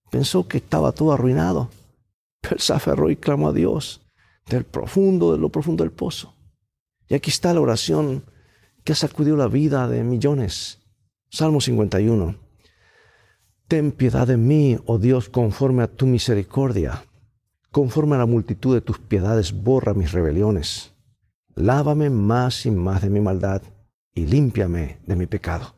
Pensó 0.10 0.48
que 0.48 0.58
estaba 0.58 0.92
todo 0.92 1.12
arruinado, 1.12 1.70
pero 2.42 2.58
se 2.58 2.74
aferró 2.74 3.12
y 3.12 3.16
clamó 3.16 3.50
a 3.50 3.54
Dios 3.54 4.02
del 4.50 4.64
profundo, 4.64 5.34
de 5.34 5.38
lo 5.38 5.50
profundo 5.50 5.84
del 5.84 5.92
pozo. 5.92 6.34
Y 7.08 7.14
aquí 7.14 7.30
está 7.30 7.54
la 7.54 7.62
oración 7.62 8.24
que 8.84 8.94
ha 8.94 8.96
sacudido 8.96 9.38
la 9.38 9.48
vida 9.48 9.88
de 9.88 10.04
millones. 10.04 10.80
Salmo 11.30 11.62
51. 11.62 12.36
Ten 13.68 13.92
piedad 13.92 14.26
de 14.26 14.38
mí, 14.38 14.80
oh 14.88 14.98
Dios, 14.98 15.30
conforme 15.30 15.84
a 15.84 15.88
tu 15.88 16.08
misericordia 16.08 17.04
Conforme 17.70 18.16
a 18.16 18.20
la 18.20 18.26
multitud 18.26 18.74
de 18.74 18.82
tus 18.82 18.98
piedades, 18.98 19.52
borra 19.52 19.94
mis 19.94 20.12
rebeliones. 20.12 20.94
Lávame 21.54 22.10
más 22.10 22.66
y 22.66 22.72
más 22.72 23.04
de 23.04 23.12
mi 23.12 23.20
maldad 23.20 23.62
y 24.16 24.26
límpiame 24.26 24.98
de 25.06 25.16
mi 25.16 25.28
pecado. 25.28 25.76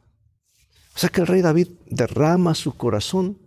O 0.96 1.00
sea 1.00 1.10
que 1.10 1.22
el 1.22 1.28
rey 1.28 1.42
David 1.42 1.68
derrama 1.88 2.56
su 2.56 2.78
corazón 2.78 3.38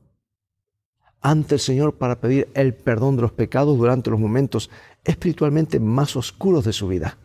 ante 1.23 1.55
el 1.55 1.61
Señor 1.61 1.97
para 1.97 2.21
pedir 2.21 2.51
el 2.55 2.75
perdón 2.75 3.17
de 3.17 3.23
los 3.23 3.33
pecados 3.33 3.79
durante 3.79 4.11
los 4.11 4.21
momentos 4.21 4.71
espiritualmente 5.05 5.81
más 5.81 6.17
oscuros 6.17 6.65
de 6.65 6.73
su 6.73 6.89
vida. 6.89 7.19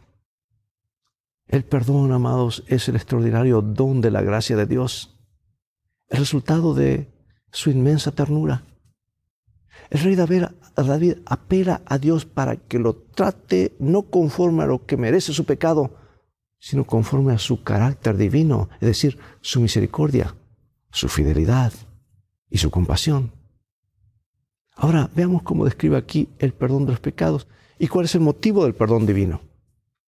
El 1.47 1.63
perdón, 1.63 2.11
amados, 2.11 2.63
es 2.67 2.87
el 2.89 2.95
extraordinario 2.95 3.61
don 3.61 4.01
de 4.01 4.11
la 4.11 4.21
gracia 4.21 4.55
de 4.55 4.65
Dios, 4.65 5.15
el 6.09 6.19
resultado 6.19 6.73
de 6.73 7.13
su 7.51 7.69
inmensa 7.69 8.11
ternura. 8.11 8.63
El 9.89 9.99
rey 9.99 10.15
David, 10.15 11.17
apela 11.25 11.81
a 11.85 11.97
Dios 11.97 12.25
para 12.25 12.55
que 12.55 12.79
lo 12.79 12.95
trate 12.95 13.75
no 13.79 14.03
conforme 14.03 14.63
a 14.63 14.67
lo 14.67 14.85
que 14.85 14.97
merece 14.97 15.33
su 15.33 15.45
pecado, 15.45 16.04
sino 16.65 16.83
conforme 16.83 17.31
a 17.31 17.37
su 17.37 17.61
carácter 17.61 18.17
divino, 18.17 18.69
es 18.81 18.87
decir, 18.87 19.19
su 19.39 19.61
misericordia, 19.61 20.33
su 20.89 21.09
fidelidad 21.09 21.71
y 22.49 22.57
su 22.57 22.71
compasión. 22.71 23.31
Ahora 24.75 25.11
veamos 25.15 25.43
cómo 25.43 25.63
describe 25.63 25.95
aquí 25.95 26.27
el 26.39 26.53
perdón 26.53 26.85
de 26.85 26.93
los 26.93 26.99
pecados 26.99 27.47
y 27.77 27.87
cuál 27.87 28.05
es 28.05 28.15
el 28.15 28.21
motivo 28.21 28.63
del 28.63 28.73
perdón 28.73 29.05
divino. 29.05 29.41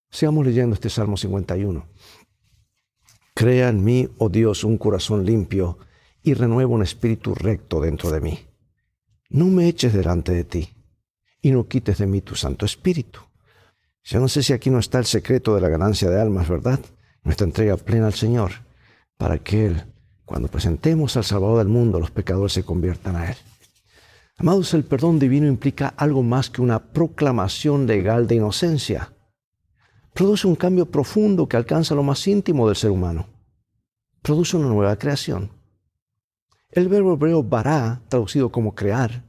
Sigamos 0.10 0.48
leyendo 0.48 0.74
este 0.74 0.90
Salmo 0.90 1.16
51. 1.16 1.86
Crea 3.36 3.70
en 3.70 3.84
mí, 3.84 4.10
oh 4.18 4.30
Dios, 4.30 4.64
un 4.64 4.80
corazón 4.80 5.28
limpio 5.28 5.78
y 6.24 6.34
renueva 6.34 6.72
un 6.72 6.82
espíritu 6.82 7.36
recto 7.36 7.82
dentro 7.82 8.10
de 8.10 8.20
mí. 8.20 8.40
No 9.30 9.46
me 9.46 9.68
eches 9.68 9.94
delante 9.94 10.32
de 10.32 10.44
ti 10.44 10.70
y 11.40 11.52
no 11.52 11.68
quites 11.68 12.00
de 12.00 12.08
mí 12.08 12.22
tu 12.22 12.34
Santo 12.34 12.66
Espíritu. 12.66 13.27
Yo 14.08 14.22
no 14.22 14.30
sé 14.30 14.42
si 14.42 14.54
aquí 14.54 14.70
no 14.70 14.80
está 14.80 15.00
el 15.00 15.06
secreto 15.06 15.54
de 15.54 15.60
la 15.60 15.68
ganancia 15.68 16.10
de 16.10 16.22
almas, 16.22 16.48
¿verdad? 16.48 16.80
Nuestra 17.24 17.46
entrega 17.46 17.76
plena 17.76 18.08
al 18.08 18.14
Señor, 18.14 18.54
para 19.18 19.38
que 19.38 19.66
Él, 19.66 19.84
cuando 20.24 20.48
presentemos 20.48 21.18
al 21.18 21.26
Salvador 21.26 21.58
del 21.58 21.68
mundo, 21.68 22.00
los 22.00 22.10
pecadores 22.10 22.54
se 22.54 22.64
conviertan 22.64 23.18
a 23.18 23.30
Él. 23.32 23.36
Amados, 24.38 24.74
el 24.74 24.86
perdón 24.86 25.20
divino 25.20 25.46
implica 25.46 25.90
algo 25.98 26.24
más 26.24 26.50
que 26.50 26.62
una 26.62 26.80
proclamación 26.80 27.86
legal 27.86 28.28
de 28.28 28.36
inocencia. 28.36 29.12
Produce 30.14 30.48
un 30.48 30.56
cambio 30.56 30.86
profundo 30.86 31.50
que 31.50 31.58
alcanza 31.58 31.94
lo 31.94 32.04
más 32.04 32.26
íntimo 32.30 32.66
del 32.66 32.78
ser 32.78 32.92
humano. 32.92 33.28
Produce 34.22 34.56
una 34.56 34.70
nueva 34.70 34.96
creación. 34.96 35.52
El 36.72 36.88
verbo 36.88 37.16
hebreo 37.16 37.44
bará, 37.44 38.04
traducido 38.08 38.54
como 38.54 38.74
crear, 38.74 39.26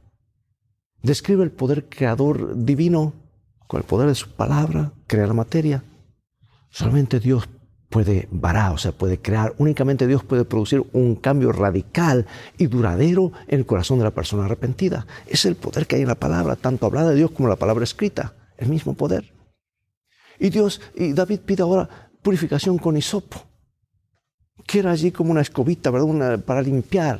describe 1.03 1.43
el 1.43 1.51
poder 1.51 1.89
creador 1.89 2.55
divino 2.55 3.11
con 3.69 3.79
el 3.79 3.85
poder 3.85 4.07
de 4.07 4.15
su 4.15 4.31
palabra, 4.31 4.93
crear 5.05 5.27
la 5.27 5.35
materia. 5.35 5.83
Solamente 6.71 7.19
Dios 7.19 7.47
puede 7.87 8.27
varar, 8.31 8.71
o 8.71 8.79
sea, 8.79 8.93
puede 8.93 9.19
crear. 9.19 9.53
Únicamente 9.59 10.07
Dios 10.07 10.23
puede 10.23 10.43
producir 10.43 10.83
un 10.91 11.13
cambio 11.13 11.51
radical 11.51 12.25
y 12.57 12.65
duradero 12.65 13.31
en 13.47 13.59
el 13.59 13.67
corazón 13.67 13.99
de 13.99 14.05
la 14.05 14.11
persona 14.11 14.45
arrepentida. 14.45 15.05
Es 15.27 15.45
el 15.45 15.55
poder 15.55 15.85
que 15.85 15.97
hay 15.97 16.01
en 16.01 16.07
la 16.07 16.15
palabra, 16.15 16.55
tanto 16.55 16.87
hablada 16.87 17.11
de 17.11 17.17
Dios 17.17 17.29
como 17.29 17.47
la 17.47 17.57
palabra 17.57 17.83
escrita, 17.83 18.33
el 18.57 18.69
mismo 18.69 18.95
poder. 18.95 19.31
Y 20.39 20.49
Dios, 20.49 20.81
y 20.95 21.13
David 21.13 21.41
pide 21.41 21.61
ahora 21.61 22.09
purificación 22.23 22.79
con 22.79 22.97
hisopo, 22.97 23.37
que 24.65 24.79
era 24.79 24.89
allí 24.89 25.11
como 25.11 25.29
una 25.29 25.41
escobita, 25.41 25.91
¿verdad? 25.91 26.39
para 26.39 26.63
limpiar. 26.63 27.19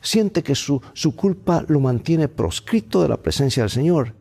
Siente 0.00 0.44
que 0.44 0.54
su, 0.54 0.80
su 0.92 1.16
culpa 1.16 1.64
lo 1.66 1.80
mantiene 1.80 2.28
proscrito 2.28 3.02
de 3.02 3.08
la 3.08 3.16
presencia 3.16 3.64
del 3.64 3.70
Señor, 3.70 4.14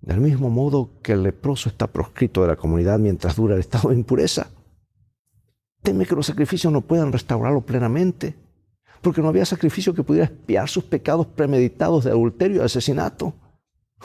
del 0.00 0.20
mismo 0.20 0.50
modo 0.50 0.90
que 1.02 1.12
el 1.12 1.22
leproso 1.22 1.68
está 1.68 1.86
proscrito 1.86 2.42
de 2.42 2.48
la 2.48 2.56
comunidad 2.56 2.98
mientras 2.98 3.36
dura 3.36 3.54
el 3.54 3.60
estado 3.60 3.90
de 3.90 3.96
impureza. 3.96 4.48
Teme 5.82 6.06
que 6.06 6.14
los 6.14 6.26
sacrificios 6.26 6.72
no 6.72 6.80
puedan 6.80 7.12
restaurarlo 7.12 7.60
plenamente, 7.62 8.34
porque 9.00 9.22
no 9.22 9.28
había 9.28 9.44
sacrificio 9.44 9.94
que 9.94 10.02
pudiera 10.02 10.26
expiar 10.26 10.68
sus 10.68 10.84
pecados 10.84 11.26
premeditados 11.26 12.04
de 12.04 12.10
adulterio 12.10 12.62
y 12.62 12.64
asesinato. 12.64 13.34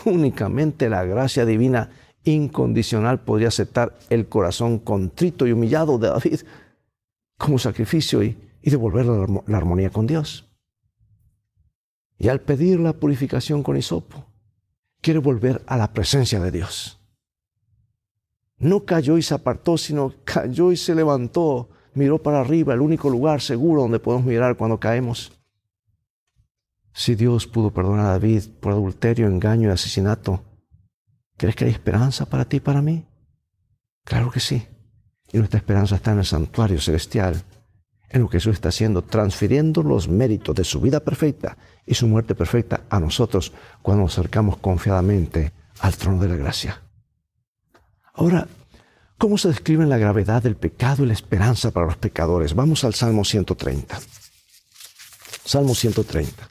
Únicamente 0.06 0.90
la 0.90 1.04
gracia 1.04 1.46
divina 1.46 1.90
incondicional 2.24 3.20
podría 3.20 3.50
aceptar 3.50 3.98
el 4.10 4.28
corazón 4.28 4.80
contrito 4.80 5.46
y 5.46 5.52
humillado 5.52 5.98
de 5.98 6.10
David 6.10 6.42
como 7.38 7.60
sacrificio 7.60 8.24
y, 8.24 8.38
y 8.62 8.70
devolver 8.70 9.06
la, 9.06 9.58
armonía 9.58 9.90
con 9.90 10.08
Dios. 10.08 10.50
Y 12.18 12.30
al 12.30 12.40
pedir 12.40 12.80
la 12.80 12.94
purificación 12.94 13.64
con 13.64 13.76
hisopo, 13.76 14.26
quiere 15.04 15.20
volver 15.20 15.62
a 15.68 15.78
la 15.78 15.94
presencia 15.94 16.40
de 16.40 16.50
Dios 16.50 17.00
no 18.64 18.86
cayó 18.86 19.18
y 19.18 19.22
se 19.22 19.34
apartó, 19.34 19.78
sino 19.78 20.14
cayó 20.24 20.72
y 20.72 20.78
se 20.78 20.96
levantó, 20.96 21.70
miró 21.94 22.22
para 22.22 22.40
arriba, 22.40 22.74
el 22.74 22.82
único 22.82 23.10
lugar 23.10 23.42
seguro 23.42 23.82
donde 23.82 24.00
podemos 24.00 24.26
mirar 24.26 24.56
cuando 24.56 24.80
caemos. 24.80 25.32
Si 26.94 27.16
Dios 27.16 27.48
pudo 27.48 27.72
perdonar 27.72 28.06
a 28.06 28.10
David 28.12 28.44
por 28.60 28.72
adulterio, 28.72 29.28
engaño 29.28 29.70
y 29.70 29.72
asesinato, 29.72 30.44
¿crees 31.38 31.56
que 31.56 31.66
hay 31.66 31.72
esperanza 31.72 32.26
para 32.26 32.46
ti 32.46 32.58
y 32.58 32.62
para 32.62 32.82
mí? 32.82 33.06
Claro 34.06 34.32
que 34.32 34.40
sí. 34.40 34.66
Y 35.32 35.40
nuestra 35.40 35.58
esperanza 35.58 35.96
está 35.96 36.12
en 36.12 36.20
el 36.20 36.26
santuario 36.26 36.80
celestial, 36.80 37.44
en 38.14 38.22
lo 38.22 38.30
que 38.30 38.38
Jesús 38.38 38.54
está 38.54 38.70
haciendo, 38.70 39.02
transfiriendo 39.02 39.82
los 39.82 40.08
méritos 40.08 40.56
de 40.56 40.64
su 40.64 40.80
vida 40.80 41.00
perfecta 41.00 41.58
y 41.86 41.96
su 41.96 42.08
muerte 42.08 42.36
perfecta 42.36 42.82
a 42.90 43.00
nosotros 43.00 43.52
cuando 43.82 44.04
nos 44.04 44.14
acercamos 44.18 44.58
confiadamente 44.58 45.52
al 45.80 45.96
trono 45.98 46.22
de 46.22 46.30
la 46.30 46.36
gracia. 46.36 46.82
Ahora, 48.14 48.48
¿cómo 49.18 49.40
se 49.40 49.48
describe 49.48 49.88
la 49.88 49.98
gravedad 49.98 50.44
del 50.44 50.56
pecado 50.56 51.04
y 51.04 51.08
la 51.08 51.14
esperanza 51.14 51.72
para 51.72 51.88
los 51.88 51.98
pecadores? 51.98 52.54
Vamos 52.54 52.84
al 52.84 52.94
Salmo 52.94 53.26
130. 53.26 54.00
Salmo 55.44 55.74
130. 55.74 56.48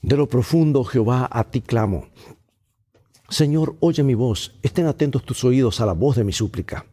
De 0.00 0.16
lo 0.16 0.26
profundo, 0.26 0.82
Jehová, 0.82 1.28
a 1.30 1.44
ti 1.44 1.60
clamo. 1.60 2.08
Señor, 3.28 3.76
oye 3.80 4.02
mi 4.02 4.14
voz, 4.14 4.54
estén 4.62 4.86
atentos 4.86 5.24
tus 5.24 5.44
oídos 5.44 5.80
a 5.80 5.86
la 5.86 5.92
voz 5.92 6.16
de 6.16 6.24
mi 6.24 6.32
súplica. 6.32 6.86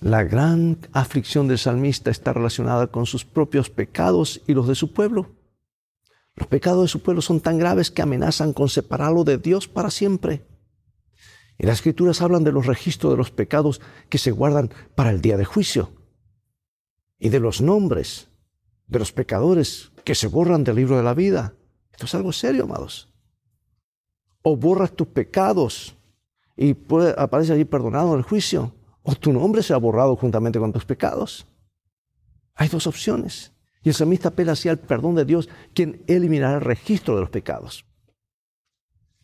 La 0.00 0.22
gran 0.22 0.78
aflicción 0.92 1.48
del 1.48 1.58
salmista 1.58 2.10
está 2.10 2.32
relacionada 2.32 2.86
con 2.86 3.04
sus 3.04 3.24
propios 3.24 3.68
pecados 3.68 4.40
y 4.46 4.54
los 4.54 4.68
de 4.68 4.76
su 4.76 4.92
pueblo. 4.92 5.34
Los 6.36 6.46
pecados 6.46 6.82
de 6.82 6.88
su 6.88 7.02
pueblo 7.02 7.20
son 7.20 7.40
tan 7.40 7.58
graves 7.58 7.90
que 7.90 8.02
amenazan 8.02 8.52
con 8.52 8.68
separarlo 8.68 9.24
de 9.24 9.38
Dios 9.38 9.66
para 9.66 9.90
siempre. 9.90 10.46
Y 11.58 11.66
las 11.66 11.78
escrituras 11.78 12.22
hablan 12.22 12.44
de 12.44 12.52
los 12.52 12.66
registros 12.66 13.12
de 13.12 13.16
los 13.16 13.32
pecados 13.32 13.80
que 14.08 14.18
se 14.18 14.30
guardan 14.30 14.70
para 14.94 15.10
el 15.10 15.20
día 15.20 15.36
de 15.36 15.44
juicio 15.44 15.90
y 17.18 17.30
de 17.30 17.40
los 17.40 17.60
nombres 17.60 18.28
de 18.86 19.00
los 19.00 19.12
pecadores 19.12 19.90
que 20.04 20.14
se 20.14 20.28
borran 20.28 20.62
del 20.62 20.76
libro 20.76 20.96
de 20.96 21.02
la 21.02 21.14
vida. 21.14 21.54
Esto 21.90 22.06
es 22.06 22.14
algo 22.14 22.32
serio, 22.32 22.64
amados. 22.64 23.12
O 24.42 24.56
borras 24.56 24.92
tus 24.92 25.08
pecados 25.08 25.96
y 26.56 26.76
aparece 27.16 27.52
allí 27.52 27.64
perdonado 27.64 28.12
en 28.12 28.18
el 28.18 28.24
juicio, 28.24 28.72
o 29.02 29.14
tu 29.14 29.32
nombre 29.32 29.62
se 29.62 29.72
ha 29.72 29.78
borrado 29.78 30.16
juntamente 30.16 30.58
con 30.58 30.72
tus 30.72 30.84
pecados. 30.84 31.46
Hay 32.54 32.68
dos 32.68 32.86
opciones. 32.86 33.52
Y 33.82 33.90
el 33.90 33.94
samista 33.94 34.28
apela 34.28 34.52
hacia 34.52 34.72
el 34.72 34.78
perdón 34.78 35.14
de 35.14 35.24
Dios, 35.24 35.48
quien 35.74 36.02
eliminará 36.06 36.56
el 36.56 36.60
registro 36.60 37.14
de 37.14 37.20
los 37.20 37.30
pecados. 37.30 37.84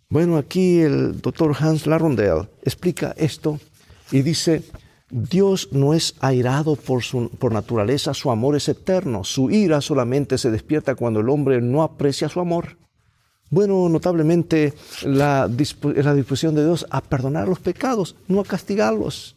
Bueno, 0.09 0.37
aquí 0.37 0.81
el 0.81 1.21
doctor 1.21 1.57
Hans 1.59 1.87
Larondel 1.87 2.49
explica 2.63 3.15
esto 3.17 3.59
y 4.13 4.23
dice, 4.23 4.63
Dios 5.11 5.71
no 5.73 5.93
es 5.93 6.15
airado 6.21 6.77
por, 6.77 7.03
su, 7.03 7.31
por 7.31 7.53
naturaleza, 7.53 8.15
su 8.15 8.31
amor 8.31 8.57
es 8.57 8.69
eterno, 8.69 9.25
su 9.25 9.51
ira 9.51 9.81
solamente 9.81 10.39
se 10.39 10.51
despierta 10.51 10.95
cuando 10.95 11.21
el 11.21 11.29
hombre 11.29 11.61
no 11.61 11.83
aprecia 11.83 12.29
su 12.29 12.41
amor. 12.41 12.77
Bueno, 13.51 13.89
notablemente 13.89 14.75
la 15.05 15.49
disposición 15.49 16.55
de 16.55 16.65
Dios 16.65 16.87
a 16.91 17.01
perdonar 17.01 17.49
los 17.49 17.61
pecados, 17.61 18.17
no 18.27 18.41
a 18.41 18.45
castigarlos. 18.45 19.34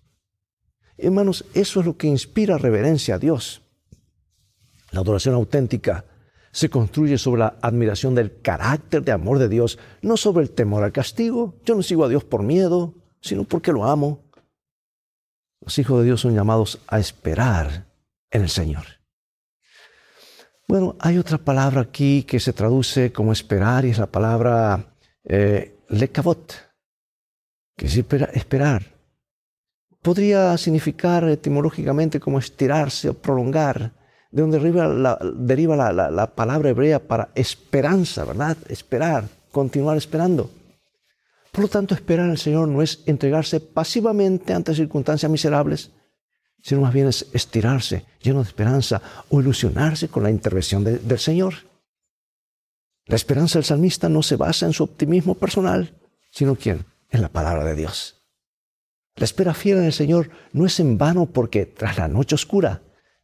Hermanos, 0.98 1.46
eso 1.54 1.80
es 1.80 1.86
lo 1.86 1.98
que 1.98 2.08
inspira 2.08 2.58
reverencia 2.58 3.16
a 3.16 3.20
Dios. 3.20 3.62
La 4.92 5.01
adoración 5.01 5.36
auténtica 5.36 6.06
se 6.51 6.70
construye 6.70 7.18
sobre 7.18 7.39
la 7.39 7.58
admiración 7.62 8.16
del 8.16 8.42
carácter 8.42 9.04
de 9.04 9.12
amor 9.12 9.38
de 9.38 9.48
Dios, 9.48 9.77
no 10.01 10.18
sobre 10.18 10.44
el 10.44 10.51
temor 10.51 10.84
al 10.84 10.92
castigo. 10.92 11.56
Yo 11.66 11.75
no 11.75 11.84
sigo 11.84 12.04
a 12.04 12.10
Dios 12.10 12.24
por 12.24 12.42
miedo, 12.42 12.96
sino 13.22 13.44
porque 13.44 13.72
lo 13.72 13.86
amo. 13.86 14.24
Los 15.62 15.77
hijos 15.77 16.00
de 16.00 16.06
Dios 16.06 16.22
son 16.22 16.34
llamados 16.34 16.80
a 16.88 17.00
esperar 17.00 17.86
en 18.32 18.42
el 18.42 18.50
Señor. 18.50 18.86
Bueno, 20.68 20.96
hay 21.00 21.18
otra 21.18 21.38
palabra 21.38 21.82
aquí 21.82 22.24
que 22.24 22.39
se 22.39 22.54
traduce 22.54 23.13
como 23.13 23.32
esperar 23.32 23.86
y 23.86 23.92
es 23.92 24.00
la 24.00 24.08
palabra 24.08 24.96
eh, 25.24 25.80
lekavot, 25.89 26.54
que 27.77 27.86
es 27.86 27.96
esperar. 27.96 28.97
Podría 30.08 30.58
significar 30.58 31.28
etimológicamente 31.28 32.18
como 32.18 32.40
estirarse 32.40 33.10
o 33.10 33.14
prolongar 33.14 33.92
de 34.32 34.42
donde 34.42 34.58
deriva, 34.58 35.76
la, 35.76 36.32
palabra 36.34 36.70
hebrea 36.70 37.06
para 37.06 37.28
esperanza, 37.36 38.24
¿verdad? 38.24 38.56
Esperar, 38.70 39.28
continuar 39.52 39.98
esperando. 39.98 40.50
Por 41.52 41.66
lo 41.66 41.68
tanto, 41.68 41.94
esperar 41.94 42.30
el 42.30 42.38
Señor 42.38 42.70
no 42.70 42.82
es 42.82 43.04
entregarse 43.06 43.60
pasivamente 43.60 44.54
ante 44.54 44.74
circunstancias 44.74 45.30
miserables, 45.30 45.92
sino 46.64 46.80
más 46.80 46.94
bien 46.94 47.10
es 47.10 47.28
estirarse, 47.34 48.06
lleno 48.22 48.42
de 48.42 48.48
esperanza, 48.48 49.02
o 49.28 49.42
ilusionarse 49.42 50.08
con 50.08 50.24
la 50.24 50.32
intervención 50.32 50.86
del 50.86 51.20
Señor. 51.20 51.54
La 53.08 53.18
esperanza 53.18 53.60
del 53.60 53.66
salmista 53.66 54.08
no 54.08 54.24
se 54.24 54.38
basa 54.38 54.68
en 54.68 54.72
su 54.72 54.86
optimismo 54.86 55.36
personal, 55.36 55.98
sino 56.32 56.56
¿quién? 56.56 56.86
En 57.10 57.22
la 57.22 57.28
palabra 57.28 57.66
de 57.66 57.76
Dios. 57.76 58.16
La 59.17 59.25
espera 59.25 59.55
fiel 59.55 59.79
en 59.79 59.86
el 59.86 59.93
Señor 59.93 60.29
no 60.53 60.65
es 60.65 60.79
en 60.79 60.97
vano 60.97 61.25
porque 61.25 61.65
tras 61.65 61.97
la 61.97 62.07
noche 62.07 62.36
oscura 62.36 62.83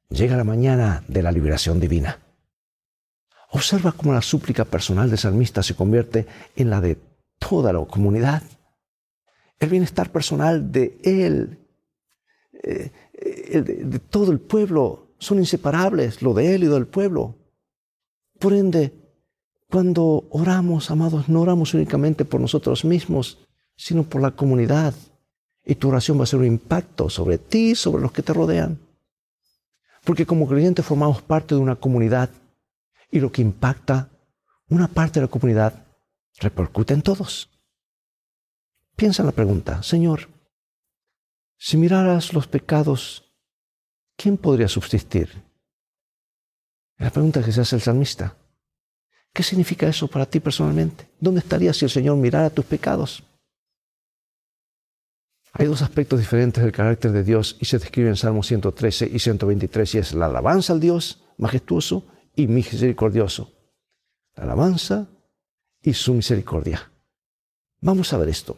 llega 0.10 0.36
la 0.36 0.44
mañana 0.44 1.04
de 1.08 1.22
la 1.22 1.32
liberación 1.32 1.80
divina. 1.80 2.20
Observa 3.52 3.92
cómo 3.92 4.12
la 4.12 4.24
súplica 4.24 4.66
personal 4.66 5.10
del 5.10 5.20
salmista 5.20 5.62
se 5.62 5.76
convierte 5.76 6.26
en 6.56 6.72
la 6.72 6.82
de 6.82 6.98
toda 7.38 7.72
la 7.72 7.86
comunidad. 7.86 8.42
El 9.60 9.70
bienestar 9.70 10.12
personal 10.12 10.72
de 10.72 10.98
él, 11.04 11.60
eh, 12.64 12.92
de, 13.62 14.00
todo 14.00 14.32
el 14.32 14.40
pueblo, 14.40 15.14
son 15.20 15.38
inseparables, 15.38 16.24
lo 16.24 16.34
de 16.34 16.56
él 16.56 16.64
y 16.64 16.68
del 16.68 16.88
pueblo. 16.88 17.36
Por 18.40 18.54
ende, 18.54 18.94
cuando 19.70 20.28
oramos, 20.32 20.90
amados, 20.90 21.30
no 21.30 21.42
oramos 21.42 21.76
únicamente 21.76 22.26
por 22.26 22.42
nosotros 22.42 22.84
mismos, 22.84 23.48
sino 23.76 24.04
por 24.04 24.22
la 24.24 24.32
comunidad. 24.32 24.96
Y 25.66 25.76
tu 25.76 25.90
oración 25.90 26.20
va 26.20 26.24
a 26.24 26.28
ser 26.28 26.40
un 26.40 26.46
impacto 26.46 27.10
sobre 27.10 27.38
ti 27.38 27.76
sobre 27.76 28.02
los 28.02 28.12
que 28.12 28.22
te 28.22 28.34
rodean. 28.34 28.80
Porque 30.04 30.26
como 30.26 30.48
creyentes 30.48 30.86
formamos 30.86 31.22
parte 31.22 31.56
de 31.56 31.62
una 31.62 31.76
comunidad 31.76 32.30
y 33.10 33.20
lo 33.20 33.32
que 33.32 33.42
impacta 33.42 34.10
una 34.70 34.88
parte 34.88 35.20
de 35.20 35.26
la 35.26 35.32
comunidad 35.32 35.86
repercute 36.40 36.94
en 36.94 37.02
todos. 37.02 37.50
Piensa 38.96 39.22
en 39.22 39.28
la 39.28 39.32
pregunta, 39.32 39.82
Señor, 39.84 40.30
si 41.58 41.78
miraras 41.78 42.34
los 42.34 42.48
pecados, 42.48 43.32
¿quién 44.18 44.38
podría 44.38 44.68
subsistir? 44.68 45.30
Es 46.98 47.06
la 47.06 47.10
pregunta 47.10 47.44
que 47.44 47.52
se 47.52 47.62
hace 47.62 47.76
el 47.78 47.82
salmista. 47.82 48.36
¿Qué 49.34 49.44
significa 49.44 49.88
eso 49.88 50.08
para 50.08 50.26
ti 50.26 50.40
personalmente? 50.40 51.10
¿Dónde 51.20 51.40
estarías 51.40 51.78
si 51.78 51.86
el 51.86 51.92
Señor 51.92 52.18
mirara 52.18 52.50
tus 52.50 52.66
pecados? 52.66 53.24
Hay 55.56 55.68
dos 55.68 55.84
aspectos 55.84 56.20
diferentes 56.20 56.64
del 56.64 56.72
carácter 56.72 57.12
de 57.12 57.24
Dios 57.24 57.58
y 57.60 57.66
se 57.66 57.78
describe 57.78 58.10
en 58.10 58.16
Salmos 58.16 58.48
113 58.48 59.12
y 59.14 59.20
123 59.20 59.96
y 59.96 59.98
es 60.00 60.14
la 60.14 60.26
alabanza 60.26 60.74
al 60.74 60.80
Dios 60.80 61.24
majestuoso 61.38 62.08
y 62.36 62.48
misericordioso. 62.48 63.54
La 64.36 64.46
alabanza 64.46 65.08
y 65.84 65.94
su 65.94 66.16
misericordia. 66.16 66.92
Vamos 67.82 68.14
a 68.14 68.18
ver 68.18 68.30
esto. 68.30 68.58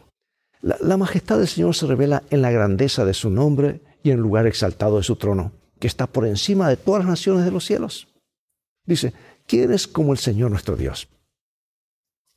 La, 0.62 0.78
la, 0.80 0.96
majestad 0.96 1.38
del 1.38 1.48
Señor 1.48 1.74
se 1.74 1.86
revela 1.86 2.22
en 2.30 2.40
la 2.40 2.50
grandeza 2.50 3.04
de 3.04 3.12
su 3.12 3.28
nombre 3.28 3.82
y 4.02 4.10
en 4.10 4.16
el 4.16 4.22
lugar 4.22 4.46
exaltado 4.46 4.96
de 4.96 5.02
su 5.02 5.16
trono, 5.16 5.52
que 5.78 5.86
está 5.86 6.06
por 6.06 6.26
encima 6.26 6.68
de 6.68 6.78
todas 6.78 7.00
las 7.00 7.10
naciones 7.10 7.44
de 7.44 7.50
los 7.50 7.66
cielos. 7.66 8.08
Dice, 8.86 9.12
¿quién 9.46 9.70
es 9.70 9.86
como 9.86 10.12
el 10.12 10.18
Señor 10.18 10.50
nuestro 10.50 10.76
Dios? 10.76 11.08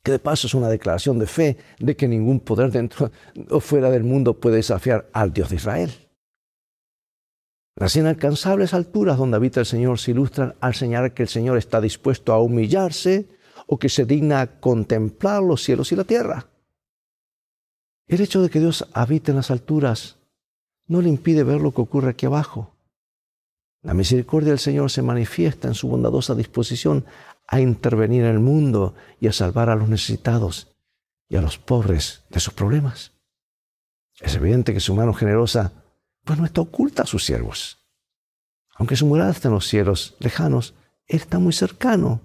Que 0.02 0.12
de 0.12 0.18
paso 0.18 0.46
es 0.46 0.54
una 0.54 0.68
declaración 0.68 1.18
de 1.18 1.26
fe 1.26 1.56
de 1.78 1.96
que 1.96 2.08
ningún 2.08 2.40
poder 2.40 2.70
dentro 2.70 3.10
o 3.50 3.60
fuera 3.60 3.90
del 3.90 4.04
mundo 4.04 4.40
puede 4.40 4.56
desafiar 4.56 5.08
al 5.12 5.32
Dios 5.32 5.50
de 5.50 5.56
Israel. 5.56 6.10
Las 7.76 7.96
inalcanzables 7.96 8.74
alturas 8.74 9.18
donde 9.18 9.36
habita 9.36 9.60
el 9.60 9.66
Señor 9.66 9.98
se 9.98 10.10
ilustran 10.10 10.54
al 10.60 10.74
señalar 10.74 11.14
que 11.14 11.22
el 11.22 11.28
Señor 11.28 11.56
está 11.56 11.80
dispuesto 11.80 12.32
a 12.32 12.40
humillarse 12.40 13.28
o 13.66 13.78
que 13.78 13.88
se 13.88 14.04
digna 14.04 14.40
a 14.40 14.60
contemplar 14.60 15.42
los 15.42 15.62
cielos 15.62 15.92
y 15.92 15.96
la 15.96 16.04
tierra. 16.04 16.48
El 18.06 18.20
hecho 18.20 18.42
de 18.42 18.50
que 18.50 18.58
Dios 18.58 18.86
habite 18.92 19.30
en 19.30 19.36
las 19.36 19.50
alturas 19.50 20.18
no 20.88 21.00
le 21.00 21.08
impide 21.08 21.44
ver 21.44 21.60
lo 21.60 21.72
que 21.72 21.80
ocurre 21.80 22.10
aquí 22.10 22.26
abajo. 22.26 22.74
La 23.82 23.94
misericordia 23.94 24.50
del 24.50 24.58
Señor 24.58 24.90
se 24.90 25.00
manifiesta 25.00 25.68
en 25.68 25.74
su 25.74 25.88
bondadosa 25.88 26.34
disposición 26.34 27.06
a 27.50 27.60
intervenir 27.60 28.22
en 28.22 28.30
el 28.30 28.38
mundo 28.38 28.94
y 29.18 29.26
a 29.26 29.32
salvar 29.32 29.70
a 29.70 29.74
los 29.74 29.88
necesitados 29.88 30.68
y 31.28 31.36
a 31.36 31.42
los 31.42 31.58
pobres 31.58 32.22
de 32.30 32.38
sus 32.38 32.54
problemas. 32.54 33.12
Es 34.20 34.36
evidente 34.36 34.72
que 34.72 34.78
su 34.78 34.94
mano 34.94 35.12
generosa 35.12 35.72
pues 36.24 36.38
no 36.38 36.46
está 36.46 36.60
oculta 36.60 37.02
a 37.02 37.06
sus 37.06 37.24
siervos. 37.24 37.78
Aunque 38.76 38.94
su 38.94 39.04
morada 39.04 39.32
está 39.32 39.48
en 39.48 39.54
los 39.54 39.66
cielos 39.66 40.14
lejanos, 40.20 40.74
Él 41.08 41.16
está 41.18 41.40
muy 41.40 41.52
cercano. 41.52 42.20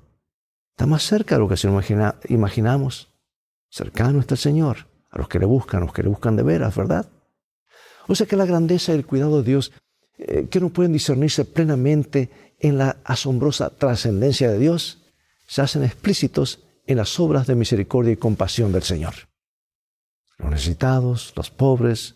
Está 0.74 0.86
más 0.86 1.02
cerca 1.02 1.36
de 1.36 1.42
lo 1.42 1.50
que 1.50 1.58
se 1.58 1.68
imagina, 1.68 2.16
imaginamos. 2.30 3.10
Cercano 3.68 4.20
está 4.20 4.36
el 4.36 4.40
Señor, 4.40 4.88
a 5.10 5.18
los 5.18 5.28
que 5.28 5.40
le 5.40 5.48
buscan, 5.48 5.82
a 5.82 5.86
los 5.86 5.94
que 5.94 6.04
le 6.04 6.10
buscan 6.10 6.36
de 6.36 6.44
veras, 6.44 6.76
¿verdad? 6.76 7.10
O 8.08 8.14
sea 8.14 8.28
que 8.28 8.36
la 8.36 8.46
grandeza 8.46 8.92
y 8.92 8.96
el 8.96 9.08
cuidado 9.08 9.42
de 9.42 9.50
Dios, 9.50 9.72
eh, 10.20 10.48
que 10.52 10.60
no 10.60 10.70
pueden 10.70 10.94
discernirse 10.94 11.46
plenamente 11.46 12.30
en 12.60 12.78
la 12.78 12.98
asombrosa 13.04 13.72
trascendencia 13.72 14.52
de 14.52 14.60
Dios, 14.60 15.02
se 15.48 15.62
hacen 15.62 15.84
explícitos 15.84 16.64
en 16.88 16.98
las 16.98 17.20
obras 17.20 17.48
de 17.48 17.56
misericordia 17.56 18.14
y 18.14 18.18
compasión 18.18 18.72
del 18.72 18.84
Señor. 18.84 19.14
Los 20.38 20.52
necesitados, 20.52 21.34
los 21.36 21.50
pobres, 21.50 22.16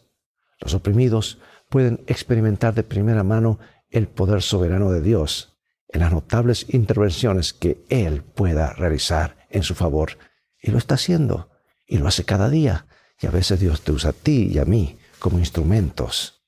los 0.60 0.74
oprimidos 0.74 1.40
pueden 1.70 2.04
experimentar 2.08 2.74
de 2.74 2.84
primera 2.84 3.24
mano 3.24 3.60
el 3.90 4.08
poder 4.08 4.42
soberano 4.42 4.92
de 4.92 5.02
Dios 5.02 5.58
en 5.88 6.02
las 6.02 6.12
notables 6.12 6.68
intervenciones 6.70 7.54
que 7.54 7.84
Él 7.90 8.24
pueda 8.24 8.74
realizar 8.74 9.48
en 9.50 9.64
su 9.64 9.74
favor. 9.74 10.18
Y 10.62 10.72
lo 10.72 10.78
está 10.78 10.96
haciendo, 10.96 11.50
y 11.88 11.98
lo 11.98 12.08
hace 12.08 12.26
cada 12.26 12.50
día. 12.50 12.86
Y 13.20 13.28
a 13.28 13.32
veces 13.32 13.60
Dios 13.60 13.82
te 13.82 13.92
usa 13.92 14.12
a 14.12 14.14
ti 14.14 14.50
y 14.52 14.60
a 14.60 14.66
mí 14.66 15.00
como 15.18 15.40
instrumentos 15.40 16.44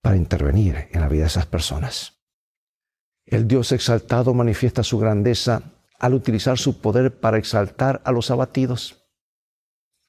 para 0.00 0.16
intervenir 0.16 0.88
en 0.90 1.00
la 1.00 1.08
vida 1.08 1.22
de 1.22 1.28
esas 1.28 1.46
personas. 1.46 2.20
El 3.24 3.46
Dios 3.46 3.70
exaltado 3.72 4.34
manifiesta 4.34 4.82
su 4.82 4.98
grandeza 4.98 5.62
al 6.00 6.14
utilizar 6.14 6.58
su 6.58 6.80
poder 6.80 7.14
para 7.14 7.38
exaltar 7.38 8.00
a 8.04 8.10
los 8.10 8.30
abatidos. 8.30 8.96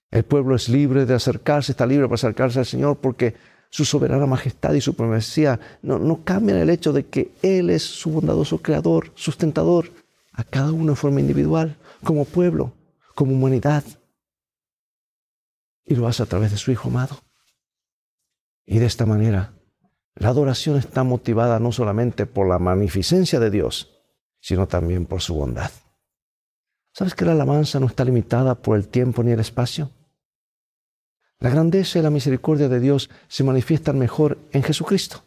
El 0.10 0.23
pueblo 0.23 0.56
es 0.56 0.67
libre 0.67 1.06
de 1.06 1.13
acercarse, 1.13 1.73
está 1.73 1.86
libre 1.86 2.08
para 2.08 2.15
acercarse 2.15 2.60
al 2.60 2.65
Señor 2.65 2.97
porque 2.97 3.36
su 3.69 3.86
soberana 3.86 4.25
majestad 4.25 4.73
y 4.73 4.82
su 4.82 4.91
supremacía 4.91 5.60
no, 5.82 5.99
no 5.99 6.23
cambian 6.23 6.58
el 6.58 6.69
hecho 6.69 6.91
de 6.91 7.06
que 7.06 7.32
Él 7.41 7.69
es 7.69 7.84
su 7.84 8.12
bondadoso 8.12 8.62
creador, 8.62 9.12
sustentador, 9.15 9.91
a 10.34 10.43
cada 10.43 10.71
uno 10.71 10.93
en 10.93 10.95
forma 10.95 11.19
individual, 11.19 11.77
como 12.04 12.25
pueblo, 12.25 12.73
como 13.15 13.34
humanidad. 13.34 13.84
Y 15.86 15.95
lo 15.95 16.08
hace 16.08 16.23
a 16.23 16.25
través 16.25 16.51
de 16.51 16.58
su 16.58 16.71
Hijo 16.71 16.89
amado. 16.89 17.19
Y 18.65 18.80
de 18.80 18.86
esta 18.86 19.06
manera, 19.06 19.54
la 20.15 20.30
adoración 20.30 20.77
está 20.77 21.04
motivada 21.04 21.60
no 21.60 21.71
solamente 21.71 22.25
por 22.25 22.47
la 22.47 22.60
magnificencia 22.60 23.39
de 23.39 23.49
Dios, 23.49 23.91
sino 24.39 24.67
también 24.67 25.06
por 25.06 25.21
su 25.21 25.36
bondad. 25.36 25.71
¿Sabes 26.93 27.15
que 27.15 27.25
la 27.25 27.32
alabanza 27.32 27.80
no 27.80 27.88
está 27.88 28.04
limitada 28.04 28.56
por 28.56 28.77
el 28.77 28.88
tiempo 28.88 29.23
ni 29.23 29.32
el 29.32 29.39
espacio? 29.39 29.89
La 31.39 31.49
grandeza 31.49 31.97
y 31.97 32.01
la 32.01 32.10
misericordia 32.10 32.69
de 32.69 32.80
Dios 32.80 33.10
se 33.27 33.43
manifiestan 33.43 33.97
mejor 33.97 34.38
en 34.51 34.62
Jesucristo, 34.62 35.23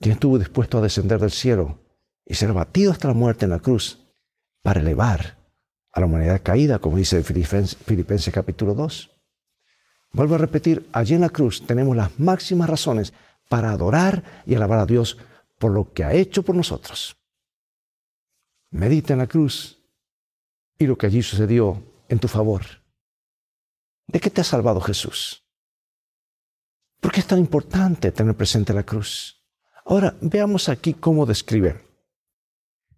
quien 0.00 0.14
estuvo 0.14 0.38
dispuesto 0.38 0.78
a 0.78 0.82
descender 0.82 1.20
del 1.20 1.30
cielo 1.30 1.78
y 2.26 2.34
ser 2.34 2.52
batido 2.52 2.92
hasta 2.92 3.08
la 3.08 3.14
muerte 3.14 3.46
en 3.46 3.52
la 3.52 3.60
cruz 3.60 3.98
para 4.62 4.80
elevar 4.80 5.38
a 5.92 6.00
la 6.00 6.06
humanidad 6.06 6.42
caída, 6.42 6.78
como 6.78 6.98
dice 6.98 7.22
Filipenses, 7.22 8.34
capítulo 8.34 8.74
2. 8.74 9.10
Vuelvo 10.12 10.34
a 10.34 10.38
repetir, 10.38 10.86
allí 10.92 11.14
en 11.14 11.22
la 11.22 11.30
cruz 11.30 11.66
tenemos 11.66 11.96
las 11.96 12.18
máximas 12.18 12.68
razones 12.68 13.14
para 13.48 13.70
adorar 13.70 14.42
y 14.44 14.54
alabar 14.54 14.80
a 14.80 14.86
Dios 14.86 15.16
por 15.58 15.72
lo 15.72 15.92
que 15.92 16.04
ha 16.04 16.12
hecho 16.12 16.42
por 16.42 16.54
nosotros. 16.54 17.16
Medita 18.70 19.14
en 19.14 19.20
la 19.20 19.26
cruz 19.26 19.77
y 20.78 20.86
lo 20.86 20.96
que 20.96 21.06
allí 21.06 21.22
sucedió 21.22 21.82
en 22.08 22.18
tu 22.18 22.28
favor. 22.28 22.62
¿De 24.06 24.20
qué 24.20 24.30
te 24.30 24.40
ha 24.40 24.44
salvado 24.44 24.80
Jesús? 24.80 25.44
¿Por 27.00 27.12
qué 27.12 27.20
es 27.20 27.26
tan 27.26 27.38
importante 27.38 28.12
tener 28.12 28.36
presente 28.36 28.72
la 28.72 28.82
cruz? 28.82 29.42
Ahora, 29.84 30.14
veamos 30.20 30.68
aquí 30.68 30.94
cómo 30.94 31.26
describe 31.26 31.84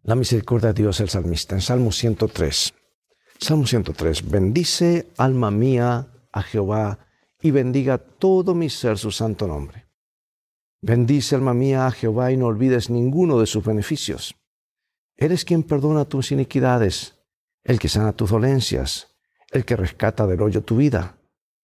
la 0.02 0.14
misericordia 0.14 0.72
de 0.72 0.82
Dios 0.82 1.00
el 1.00 1.08
salmista 1.08 1.54
en 1.54 1.60
Salmo 1.60 1.92
103. 1.92 2.74
Salmo 3.38 3.66
103. 3.66 4.30
Bendice, 4.30 5.12
alma 5.16 5.50
mía, 5.50 6.08
a 6.32 6.42
Jehová, 6.42 7.06
y 7.42 7.50
bendiga 7.50 7.98
todo 7.98 8.54
mi 8.54 8.70
ser 8.70 8.98
su 8.98 9.10
santo 9.10 9.46
nombre. 9.46 9.86
Bendice, 10.82 11.34
alma 11.34 11.54
mía, 11.54 11.86
a 11.86 11.90
Jehová, 11.90 12.32
y 12.32 12.36
no 12.36 12.46
olvides 12.46 12.90
ninguno 12.90 13.38
de 13.38 13.46
sus 13.46 13.64
beneficios 13.64 14.34
Eres 15.20 15.44
quien 15.44 15.62
perdona 15.62 16.06
tus 16.06 16.32
iniquidades, 16.32 17.19
el 17.64 17.78
que 17.78 17.88
sana 17.88 18.12
tus 18.12 18.30
dolencias, 18.30 19.08
el 19.50 19.64
que 19.64 19.76
rescata 19.76 20.26
del 20.26 20.42
hoyo 20.42 20.62
tu 20.62 20.76
vida, 20.76 21.18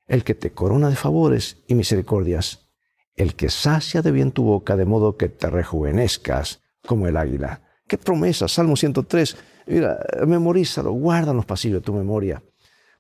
el 0.07 0.25
que 0.25 0.35
te 0.35 0.53
corona 0.53 0.89
de 0.89 0.97
favores 0.97 1.63
y 1.67 1.75
misericordias, 1.75 2.71
el 3.15 3.35
que 3.35 3.49
sacia 3.49 4.03
de 4.03 4.13
bien 4.13 4.33
tu 4.33 4.45
boca 4.45 4.77
de 4.77 4.85
modo 4.85 5.17
que 5.17 5.29
te 5.29 5.49
rejuvenezcas 5.49 6.63
como 6.87 7.07
el 7.07 7.17
águila. 7.17 7.63
¡Qué 7.87 7.99
promesa! 7.99 8.49
Salmo 8.49 8.77
103. 8.77 9.37
Mira, 9.67 9.99
memorízalo, 10.27 10.93
guarda 10.93 11.31
en 11.31 11.39
los 11.39 11.47
pasillos 11.47 11.81
de 11.81 11.85
tu 11.85 11.93
memoria. 11.93 12.43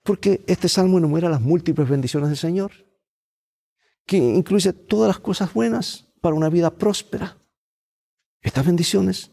Porque 0.03 0.43
este 0.47 0.69
salmo 0.69 0.99
enumera 0.99 1.29
las 1.29 1.41
múltiples 1.41 1.89
bendiciones 1.89 2.29
del 2.29 2.39
Señor, 2.39 2.73
que 4.07 4.17
incluye 4.17 4.73
todas 4.73 5.09
las 5.09 5.19
cosas 5.19 5.53
buenas 5.53 6.07
para 6.21 6.37
una 6.37 6.49
vida 6.49 6.71
próspera. 6.71 7.37
Estas 8.41 8.65
bendiciones 8.65 9.33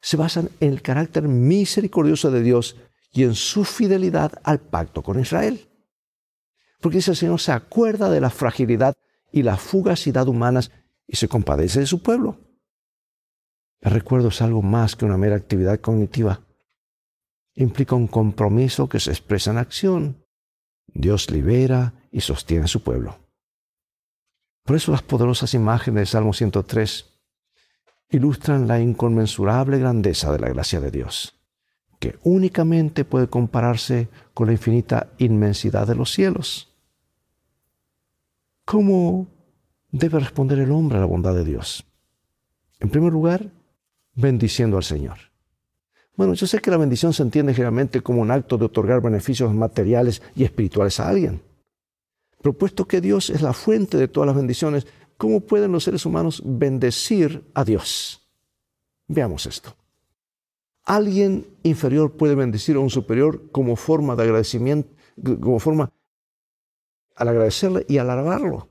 se 0.00 0.16
basan 0.16 0.48
en 0.60 0.72
el 0.72 0.82
carácter 0.82 1.24
misericordioso 1.24 2.30
de 2.30 2.42
Dios 2.42 2.76
y 3.12 3.24
en 3.24 3.34
su 3.34 3.64
fidelidad 3.64 4.32
al 4.42 4.60
pacto 4.60 5.02
con 5.02 5.20
Israel. 5.20 5.68
Porque 6.80 6.98
ese 6.98 7.14
Señor 7.14 7.40
se 7.40 7.52
acuerda 7.52 8.10
de 8.10 8.20
la 8.20 8.30
fragilidad 8.30 8.96
y 9.30 9.42
la 9.42 9.56
fugacidad 9.56 10.26
humanas 10.26 10.72
y 11.06 11.16
se 11.16 11.28
compadece 11.28 11.80
de 11.80 11.86
su 11.86 12.02
pueblo. 12.02 12.38
El 13.80 13.92
recuerdo 13.92 14.28
es 14.28 14.40
algo 14.40 14.62
más 14.62 14.96
que 14.96 15.04
una 15.04 15.18
mera 15.18 15.36
actividad 15.36 15.80
cognitiva. 15.80 16.40
Implica 17.54 17.94
un 17.94 18.06
compromiso 18.06 18.88
que 18.88 19.00
se 19.00 19.10
expresa 19.10 19.50
en 19.50 19.58
acción. 19.58 20.24
Dios 20.86 21.30
libera 21.30 21.94
y 22.10 22.20
sostiene 22.20 22.64
a 22.64 22.68
su 22.68 22.82
pueblo. 22.82 23.18
Por 24.64 24.76
eso 24.76 24.92
las 24.92 25.02
poderosas 25.02 25.54
imágenes 25.54 26.02
de 26.02 26.06
Salmo 26.06 26.32
103 26.32 27.12
ilustran 28.10 28.68
la 28.68 28.80
inconmensurable 28.80 29.78
grandeza 29.78 30.32
de 30.32 30.38
la 30.38 30.48
gracia 30.48 30.80
de 30.80 30.90
Dios, 30.90 31.41
que 32.02 32.18
únicamente 32.24 33.04
puede 33.04 33.28
compararse 33.28 34.08
con 34.34 34.48
la 34.48 34.54
infinita 34.54 35.10
inmensidad 35.18 35.86
de 35.86 35.94
los 35.94 36.10
cielos. 36.10 36.74
¿Cómo 38.64 39.28
debe 39.92 40.18
responder 40.18 40.58
el 40.58 40.72
hombre 40.72 40.98
a 40.98 41.00
la 41.00 41.06
bondad 41.06 41.32
de 41.32 41.44
Dios? 41.44 41.86
En 42.80 42.90
primer 42.90 43.12
lugar, 43.12 43.52
bendiciendo 44.16 44.78
al 44.78 44.82
Señor. 44.82 45.16
Bueno, 46.16 46.34
yo 46.34 46.48
sé 46.48 46.58
que 46.58 46.72
la 46.72 46.76
bendición 46.76 47.12
se 47.12 47.22
entiende 47.22 47.54
generalmente 47.54 48.00
como 48.00 48.20
un 48.20 48.32
acto 48.32 48.58
de 48.58 48.64
otorgar 48.64 49.00
beneficios 49.00 49.54
materiales 49.54 50.22
y 50.34 50.42
espirituales 50.42 50.98
a 50.98 51.08
alguien. 51.08 51.40
Pero 52.42 52.58
puesto 52.58 52.84
que 52.88 53.00
Dios 53.00 53.30
es 53.30 53.42
la 53.42 53.52
fuente 53.52 53.96
de 53.96 54.08
todas 54.08 54.26
las 54.26 54.34
bendiciones, 54.34 54.88
¿cómo 55.16 55.42
pueden 55.42 55.70
los 55.70 55.84
seres 55.84 56.04
humanos 56.04 56.42
bendecir 56.44 57.48
a 57.54 57.62
Dios? 57.62 58.28
Veamos 59.06 59.46
esto. 59.46 59.76
Alguien 60.92 61.46
inferior 61.62 62.18
puede 62.18 62.34
bendecir 62.34 62.76
a 62.76 62.80
un 62.80 62.90
superior 62.90 63.50
como 63.50 63.76
forma 63.76 64.14
de 64.14 64.24
agradecimiento, 64.24 64.90
como 65.40 65.58
forma 65.58 65.90
al 67.16 67.28
agradecerle 67.28 67.86
y 67.88 67.96
al 67.96 68.10
alabarlo. 68.10 68.68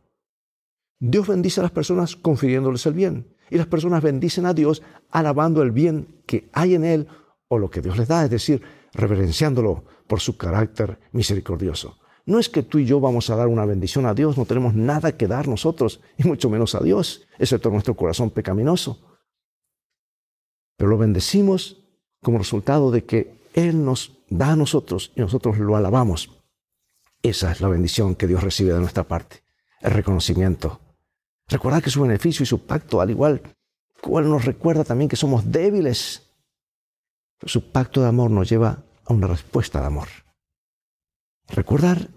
Dios 0.99 1.27
bendice 1.27 1.62
a 1.62 1.63
las 1.63 1.71
personas 1.71 2.15
confiriéndoles 2.15 2.86
el 2.86 2.93
bien. 2.93 3.36
Y 3.49 3.57
las 3.57 3.65
personas 3.65 4.03
bendicen 4.03 4.45
a 4.45 4.53
Dios 4.53 4.84
alabando 5.10 5.63
el 5.63 5.71
bien 5.71 6.21
que 6.27 6.47
hay 6.53 6.75
en 6.75 6.86
Él 6.86 7.07
o 7.47 7.57
lo 7.57 7.71
que 7.71 7.81
Dios 7.81 7.97
les 7.97 8.07
da, 8.07 8.23
es 8.23 8.29
decir, 8.29 8.62
reverenciándolo 8.93 9.84
por 10.05 10.19
su 10.19 10.38
carácter 10.38 10.99
misericordioso. 11.13 11.97
No 12.27 12.38
es 12.38 12.49
que 12.49 12.62
tú 12.62 12.77
y 12.77 12.86
yo 12.86 12.99
vamos 12.99 13.31
a 13.31 13.36
dar 13.36 13.47
una 13.47 13.65
bendición 13.65 14.05
a 14.05 14.13
Dios, 14.13 14.38
no 14.38 14.45
tenemos 14.45 14.75
nada 14.75 15.17
que 15.17 15.25
dar 15.25 15.47
nosotros, 15.47 16.01
y 16.19 16.27
mucho 16.27 16.51
menos 16.51 16.75
a 16.75 16.81
Dios, 16.81 17.27
excepto 17.39 17.71
nuestro 17.71 17.95
corazón 17.95 18.29
pecaminoso. 18.29 19.17
Pero 20.77 20.91
lo 20.91 20.99
bendecimos 20.99 21.80
como 22.21 22.38
resultado 22.38 22.91
de 22.91 23.03
que 23.03 23.34
Él 23.53 23.84
nos 23.84 24.13
da 24.29 24.51
a 24.51 24.55
nosotros 24.55 25.12
y 25.15 25.21
nosotros 25.21 25.57
lo 25.57 25.75
alabamos. 25.75 26.31
Esa 27.21 27.51
es 27.51 27.62
la 27.62 27.67
bendición 27.67 28.15
que 28.15 28.27
Dios 28.27 28.43
recibe 28.43 28.73
de 28.73 28.79
nuestra 28.79 29.03
parte, 29.03 29.43
el 29.81 29.91
reconocimiento. 29.91 30.79
Recordar 31.47 31.84
que 31.84 31.89
su 31.89 32.01
beneficio 32.01 32.43
y 32.43 32.47
su 32.47 32.65
pacto, 32.65 33.01
al 33.01 33.10
igual 33.10 33.41
cual 34.01 34.29
nos 34.29 34.45
recuerda 34.45 34.84
también 34.84 35.10
que 35.10 35.15
somos 35.15 35.51
débiles, 35.51 36.31
su 37.43 37.71
pacto 37.71 38.01
de 38.01 38.07
amor 38.07 38.31
nos 38.31 38.49
lleva 38.49 38.84
a 39.05 39.13
una 39.13 39.27
respuesta 39.27 39.79
de 39.79 39.88
amor. 39.88 40.07
Recordar 41.49 42.10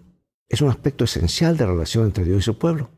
es 0.48 0.60
un 0.60 0.68
aspecto 0.68 1.04
esencial 1.04 1.56
de 1.56 1.64
la 1.64 1.72
relación 1.72 2.04
entre 2.04 2.24
Dios 2.24 2.38
y 2.38 2.42
su 2.42 2.58
pueblo. 2.58 2.90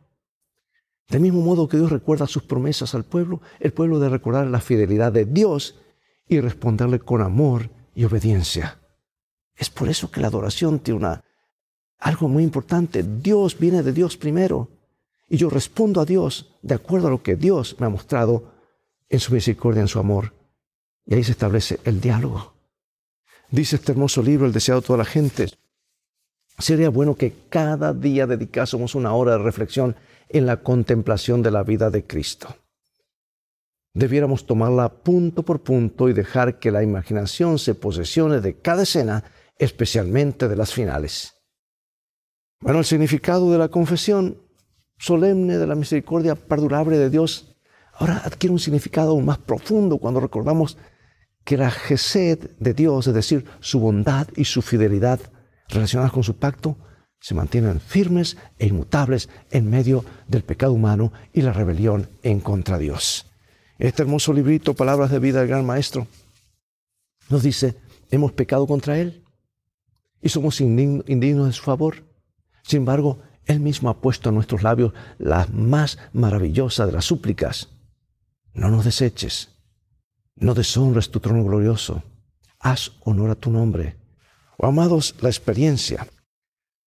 Del 1.09 1.21
mismo 1.21 1.41
modo 1.41 1.69
que 1.69 1.77
Dios 1.77 1.91
recuerda 1.91 2.27
sus 2.27 2.43
promesas 2.43 2.95
al 2.95 3.05
pueblo, 3.05 3.41
el 3.61 3.73
pueblo 3.73 3.99
debe 3.99 4.17
recordar 4.17 4.47
la 4.49 4.61
fidelidad 4.61 5.13
de 5.13 5.25
Dios 5.25 5.77
y 6.29 6.41
responderle 6.41 6.99
con 6.99 7.23
amor 7.23 7.71
y 7.95 8.05
obediencia. 8.05 8.81
Es 9.55 9.71
por 9.71 9.89
eso 9.89 10.11
que 10.11 10.21
la 10.21 10.29
adoración 10.29 10.81
tiene 10.81 11.01
una, 11.01 11.25
algo 11.99 12.29
muy 12.29 12.43
importante. 12.43 13.03
Dios 13.03 13.59
viene 13.59 13.83
de 13.83 13.93
Dios 13.93 14.17
primero 14.17 14.69
y 15.29 15.37
yo 15.37 15.49
respondo 15.49 16.01
a 16.01 16.05
Dios 16.05 16.55
de 16.63 16.75
acuerdo 16.75 17.09
a 17.09 17.11
lo 17.11 17.23
que 17.23 17.37
Dios 17.37 17.77
me 17.79 17.87
ha 17.87 17.91
mostrado 17.91 18.53
en 19.09 19.21
su 19.21 19.33
misericordia, 19.33 19.81
en 19.81 19.89
su 19.89 19.99
amor. 19.99 20.35
Y 21.07 21.15
ahí 21.15 21.25
se 21.25 21.33
establece 21.33 21.81
el 21.85 22.01
diálogo. 22.01 22.55
Dice 23.51 23.77
este 23.77 23.93
hermoso 23.93 24.23
libro, 24.23 24.47
El 24.47 24.53
deseado 24.53 24.81
de 24.81 24.87
toda 24.89 24.99
la 24.99 25.05
gente. 25.05 25.49
Sería 26.59 26.91
bueno 26.91 27.15
que 27.15 27.33
cada 27.49 27.93
día 27.93 28.27
dedicásemos 28.27 28.95
una 28.95 29.15
hora 29.15 29.33
de 29.33 29.45
reflexión 29.45 29.95
en 30.29 30.47
la 30.47 30.63
contemplación 30.63 31.43
de 31.43 31.53
la 31.53 31.63
vida 31.63 31.91
de 31.91 32.05
Cristo 32.05 32.57
debiéramos 33.97 34.45
tomarla 34.45 34.91
punto 34.91 35.43
por 35.43 35.63
punto 35.63 36.11
y 36.11 36.13
dejar 36.13 36.59
que 36.59 36.71
la 36.71 36.83
imaginación 36.83 37.59
se 37.59 37.75
posesione 37.75 38.43
de 38.43 38.61
cada 38.61 38.83
escena, 38.83 39.25
especialmente 39.59 40.49
de 40.49 40.57
las 40.57 40.75
finales. 40.75 41.33
Bueno, 42.61 42.81
el 42.81 42.85
significado 42.85 43.51
de 43.51 43.57
la 43.57 43.69
confesión 43.69 44.37
solemne 44.99 45.57
de 45.57 45.67
la 45.67 45.75
misericordia 45.75 46.35
perdurable 46.35 46.99
de 46.99 47.09
Dios 47.09 47.57
ahora 47.95 48.19
adquiere 48.19 48.53
un 48.53 48.59
significado 48.59 49.13
aún 49.13 49.25
más 49.25 49.39
profundo 49.39 49.97
cuando 49.97 50.21
recordamos 50.21 50.77
que 51.45 51.57
la 51.57 51.71
gesed 51.71 52.51
de 52.59 52.75
Dios, 52.75 53.07
es 53.07 53.15
decir, 53.15 53.47
su 53.61 53.81
bondad 53.81 54.29
y 54.37 54.45
su 54.45 54.61
fidelidad 54.61 55.21
relacionadas 55.69 56.13
con 56.13 56.23
su 56.23 56.37
pacto, 56.37 56.77
se 57.19 57.35
mantienen 57.35 57.81
firmes 57.81 58.37
e 58.59 58.67
inmutables 58.67 59.31
en 59.51 59.71
medio 59.71 60.05
del 60.29 60.43
pecado 60.43 60.75
humano 60.75 61.13
y 61.33 61.41
la 61.41 61.55
rebelión 61.55 62.11
en 62.23 62.41
contra 62.41 62.77
de 62.77 62.85
Dios. 62.85 63.27
Este 63.79 64.03
hermoso 64.03 64.33
librito, 64.33 64.75
Palabras 64.75 65.11
de 65.11 65.19
Vida 65.19 65.41
del 65.41 65.49
Gran 65.49 65.67
Maestro, 65.67 66.07
nos 67.29 67.43
dice, 67.43 67.77
hemos 68.11 68.33
pecado 68.33 68.67
contra 68.67 68.99
Él 68.99 69.23
y 70.23 70.31
somos 70.31 70.61
indignos 70.61 71.47
de 71.47 71.53
su 71.53 71.63
favor. 71.63 72.05
Sin 72.63 72.79
embargo, 72.79 73.21
Él 73.45 73.61
mismo 73.61 73.91
ha 73.91 74.01
puesto 74.01 74.31
en 74.31 74.37
nuestros 74.37 74.63
labios 74.63 74.95
la 75.19 75.47
más 75.53 75.99
maravillosa 76.15 76.87
de 76.87 76.93
las 76.93 77.05
súplicas. 77.05 77.69
No 78.55 78.71
nos 78.71 78.87
deseches, 78.87 79.51
no 80.37 80.55
deshonres 80.55 81.11
tu 81.11 81.21
trono 81.21 81.45
glorioso, 81.45 82.03
haz 82.59 82.93
honor 83.05 83.31
a 83.31 83.35
tu 83.35 83.51
nombre. 83.51 83.97
Oh, 84.57 84.67
amados, 84.67 85.15
la 85.21 85.29
experiencia, 85.29 86.07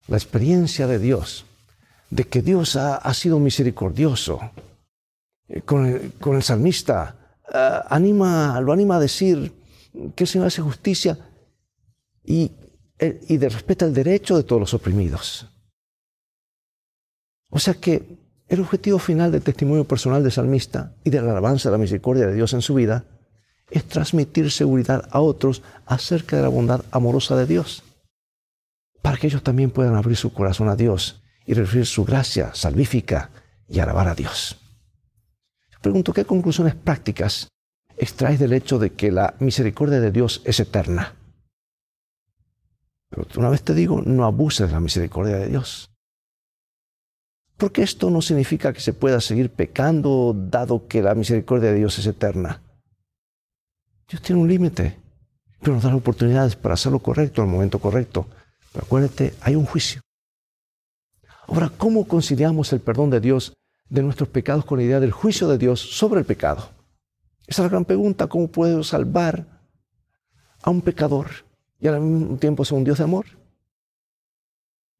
la 0.07 0.17
experiencia 0.17 0.87
de 0.87 0.97
Dios, 0.97 1.45
de 2.09 2.23
que 2.23 2.41
Dios 2.41 2.75
ha, 2.75 2.95
ha 2.95 3.13
sido 3.13 3.39
misericordioso, 3.39 4.39
eh, 5.49 5.61
con 5.61 5.85
el, 6.35 6.43
salmista, 6.43 7.15
eh, 7.51 7.79
anima, 7.89 8.61
lo 8.61 8.71
anima 8.71 8.97
a 8.97 8.99
decir 8.99 9.51
que 10.15 10.23
el 10.23 10.27
Señor 10.27 10.47
hace 10.47 10.61
justicia 10.61 11.17
y, 12.23 12.51
eh, 12.99 13.19
y 13.27 13.37
de 13.37 13.49
respeta 13.49 13.85
el 13.85 13.93
derecho 13.93 14.37
de 14.37 14.43
todos 14.43 14.59
los 14.59 14.73
oprimidos. 14.73 15.47
O 17.49 17.57
sea 17.57 17.73
que 17.73 18.19
el 18.47 18.61
objetivo 18.61 18.99
final 18.99 19.31
del 19.31 19.41
testimonio 19.41 19.85
personal 19.85 20.21
del 20.21 20.31
salmista 20.31 20.93
y 21.03 21.09
de 21.09 21.21
la 21.21 21.31
alabanza 21.31 21.69
de 21.69 21.73
la 21.73 21.79
misericordia 21.79 22.27
de 22.27 22.35
Dios 22.35 22.53
en 22.53 22.61
su 22.61 22.75
vida 22.75 23.05
es 23.71 23.85
transmitir 23.85 24.51
seguridad 24.51 25.07
a 25.11 25.19
otros 25.19 25.61
acerca 25.85 26.37
de 26.37 26.43
la 26.43 26.49
bondad 26.49 26.83
amorosa 26.91 27.35
de 27.35 27.45
Dios, 27.45 27.83
para 29.01 29.17
que 29.17 29.27
ellos 29.27 29.43
también 29.43 29.71
puedan 29.71 29.95
abrir 29.95 30.17
su 30.17 30.33
corazón 30.33 30.69
a 30.69 30.75
Dios 30.75 31.21
y 31.45 31.53
recibir 31.53 31.85
su 31.85 32.05
gracia 32.05 32.53
salvífica 32.53 33.31
y 33.67 33.79
alabar 33.79 34.07
a 34.07 34.15
Dios. 34.15 34.58
Pregunto, 35.81 36.11
¿qué 36.11 36.25
conclusiones 36.25 36.75
prácticas 36.75 37.47
extraes 37.97 38.39
del 38.39 38.53
hecho 38.53 38.79
de 38.79 38.91
que 38.91 39.11
la 39.11 39.35
misericordia 39.39 39.99
de 39.99 40.11
Dios 40.11 40.41
es 40.45 40.59
eterna? 40.59 41.15
Pero 43.09 43.25
una 43.37 43.49
vez 43.49 43.63
te 43.63 43.73
digo, 43.73 44.01
no 44.01 44.25
abuses 44.25 44.67
de 44.67 44.73
la 44.73 44.79
misericordia 44.79 45.37
de 45.37 45.47
Dios. 45.47 45.89
Porque 47.57 47.81
esto 47.81 48.09
no 48.09 48.21
significa 48.21 48.71
que 48.71 48.79
se 48.79 48.93
pueda 48.93 49.19
seguir 49.19 49.51
pecando 49.51 50.33
dado 50.33 50.87
que 50.87 51.01
la 51.01 51.15
misericordia 51.15 51.71
de 51.71 51.79
Dios 51.79 51.97
es 51.99 52.05
eterna. 52.05 52.61
Dios 54.07 54.21
tiene 54.21 54.41
un 54.41 54.47
límite, 54.47 54.97
pero 55.59 55.73
nos 55.73 55.83
da 55.83 55.95
oportunidades 55.95 56.55
para 56.55 56.75
hacer 56.75 56.91
lo 56.91 56.99
correcto 56.99 57.41
en 57.41 57.47
el 57.47 57.53
momento 57.53 57.79
correcto. 57.79 58.27
Pero 58.71 58.85
acuérdate, 58.85 59.33
hay 59.41 59.55
un 59.55 59.65
juicio. 59.65 60.01
Ahora, 61.47 61.69
¿cómo 61.69 62.07
conciliamos 62.07 62.71
el 62.73 62.79
perdón 62.79 63.09
de 63.09 63.19
Dios 63.19 63.53
de 63.89 64.03
nuestros 64.03 64.29
pecados 64.29 64.65
con 64.65 64.77
la 64.77 64.83
idea 64.83 64.99
del 64.99 65.11
juicio 65.11 65.47
de 65.47 65.57
Dios 65.57 65.79
sobre 65.79 66.19
el 66.19 66.25
pecado. 66.25 66.69
Esa 67.47 67.63
es 67.63 67.65
la 67.65 67.69
gran 67.69 67.85
pregunta, 67.85 68.27
¿cómo 68.27 68.47
puedo 68.47 68.83
salvar 68.83 69.45
a 70.61 70.69
un 70.69 70.81
pecador 70.81 71.27
y 71.79 71.87
al 71.87 71.99
mismo 72.01 72.37
tiempo 72.37 72.63
ser 72.63 72.77
un 72.77 72.83
Dios 72.83 72.99
de 72.99 73.03
amor? 73.05 73.25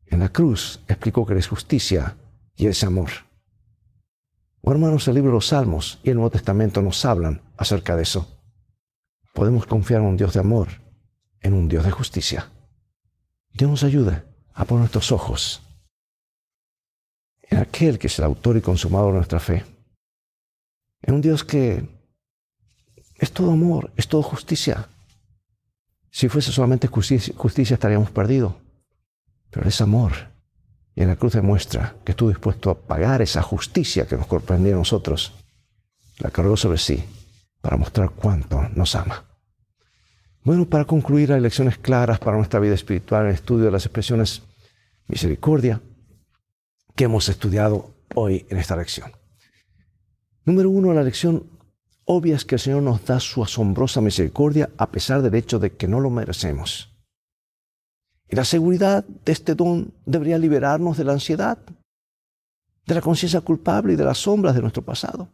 En 0.07 0.19
la 0.19 0.29
cruz 0.29 0.79
explicó 0.87 1.25
que 1.25 1.37
es 1.37 1.47
justicia 1.47 2.17
y 2.55 2.65
es 2.65 2.83
amor. 2.83 3.09
O 4.61 4.71
hermanos, 4.71 5.07
el 5.07 5.15
libro 5.15 5.31
de 5.31 5.35
los 5.35 5.47
Salmos 5.47 5.99
y 6.03 6.09
el 6.09 6.15
Nuevo 6.15 6.31
Testamento 6.31 6.81
nos 6.81 7.05
hablan 7.05 7.41
acerca 7.57 7.95
de 7.95 8.03
eso. 8.03 8.27
Podemos 9.33 9.67
confiar 9.67 10.01
en 10.01 10.07
un 10.07 10.17
Dios 10.17 10.33
de 10.33 10.39
amor, 10.39 10.67
en 11.41 11.53
un 11.53 11.67
Dios 11.69 11.85
de 11.85 11.91
justicia. 11.91 12.49
Dios 13.53 13.69
nos 13.69 13.83
ayude 13.83 14.23
a 14.53 14.65
poner 14.65 14.81
nuestros 14.81 15.11
ojos 15.11 15.61
en 17.49 17.57
aquel 17.57 17.97
que 17.97 18.07
es 18.07 18.19
el 18.19 18.25
autor 18.25 18.57
y 18.57 18.61
consumador 18.61 19.11
de 19.11 19.17
nuestra 19.17 19.39
fe. 19.39 19.65
En 21.01 21.15
un 21.15 21.21
Dios 21.21 21.43
que 21.43 21.83
es 23.17 23.31
todo 23.31 23.51
amor, 23.51 23.91
es 23.97 24.07
todo 24.07 24.21
justicia. 24.21 24.87
Si 26.11 26.29
fuese 26.29 26.51
solamente 26.51 26.87
justicia, 26.87 27.73
estaríamos 27.73 28.11
perdidos. 28.11 28.53
Pero 29.49 29.67
es 29.67 29.81
amor. 29.81 30.13
Y 30.95 31.01
en 31.01 31.07
la 31.09 31.15
cruz 31.15 31.33
demuestra 31.33 31.95
que 32.03 32.11
estuvo 32.11 32.29
dispuesto 32.29 32.69
a 32.69 32.79
pagar 32.79 33.21
esa 33.21 33.41
justicia 33.41 34.07
que 34.07 34.17
nos 34.17 34.27
comprendía 34.27 34.73
a 34.73 34.77
nosotros. 34.77 35.33
La 36.17 36.29
cargó 36.29 36.57
sobre 36.57 36.77
sí 36.77 37.03
para 37.61 37.77
mostrar 37.77 38.11
cuánto 38.11 38.61
nos 38.75 38.95
ama. 38.95 39.25
Bueno, 40.43 40.65
para 40.65 40.85
concluir, 40.85 41.33
hay 41.33 41.41
lecciones 41.41 41.77
claras 41.77 42.19
para 42.19 42.37
nuestra 42.37 42.59
vida 42.59 42.73
espiritual 42.73 43.23
en 43.23 43.29
el 43.29 43.35
estudio 43.35 43.65
de 43.65 43.71
las 43.71 43.85
expresiones 43.85 44.43
misericordia, 45.07 45.81
que 46.99 47.05
hemos 47.05 47.29
estudiado 47.29 47.95
hoy 48.13 48.45
en 48.49 48.57
esta 48.57 48.75
lección. 48.75 49.13
Número 50.43 50.69
uno, 50.69 50.93
la 50.93 51.01
lección 51.01 51.49
obvia 52.03 52.35
es 52.35 52.43
que 52.43 52.55
el 52.55 52.59
Señor 52.59 52.83
nos 52.83 53.05
da 53.05 53.21
su 53.21 53.41
asombrosa 53.41 54.01
misericordia 54.01 54.69
a 54.75 54.91
pesar 54.91 55.21
del 55.21 55.33
hecho 55.35 55.59
de 55.59 55.77
que 55.77 55.87
no 55.87 56.01
lo 56.01 56.09
merecemos. 56.09 56.93
Y 58.27 58.35
la 58.35 58.43
seguridad 58.43 59.05
de 59.05 59.31
este 59.31 59.55
don 59.55 59.93
debería 60.05 60.37
liberarnos 60.37 60.97
de 60.97 61.05
la 61.05 61.13
ansiedad, 61.13 61.59
de 62.85 62.95
la 62.95 62.99
conciencia 62.99 63.39
culpable 63.39 63.93
y 63.93 63.95
de 63.95 64.03
las 64.03 64.17
sombras 64.17 64.53
de 64.53 64.61
nuestro 64.61 64.83
pasado. 64.83 65.29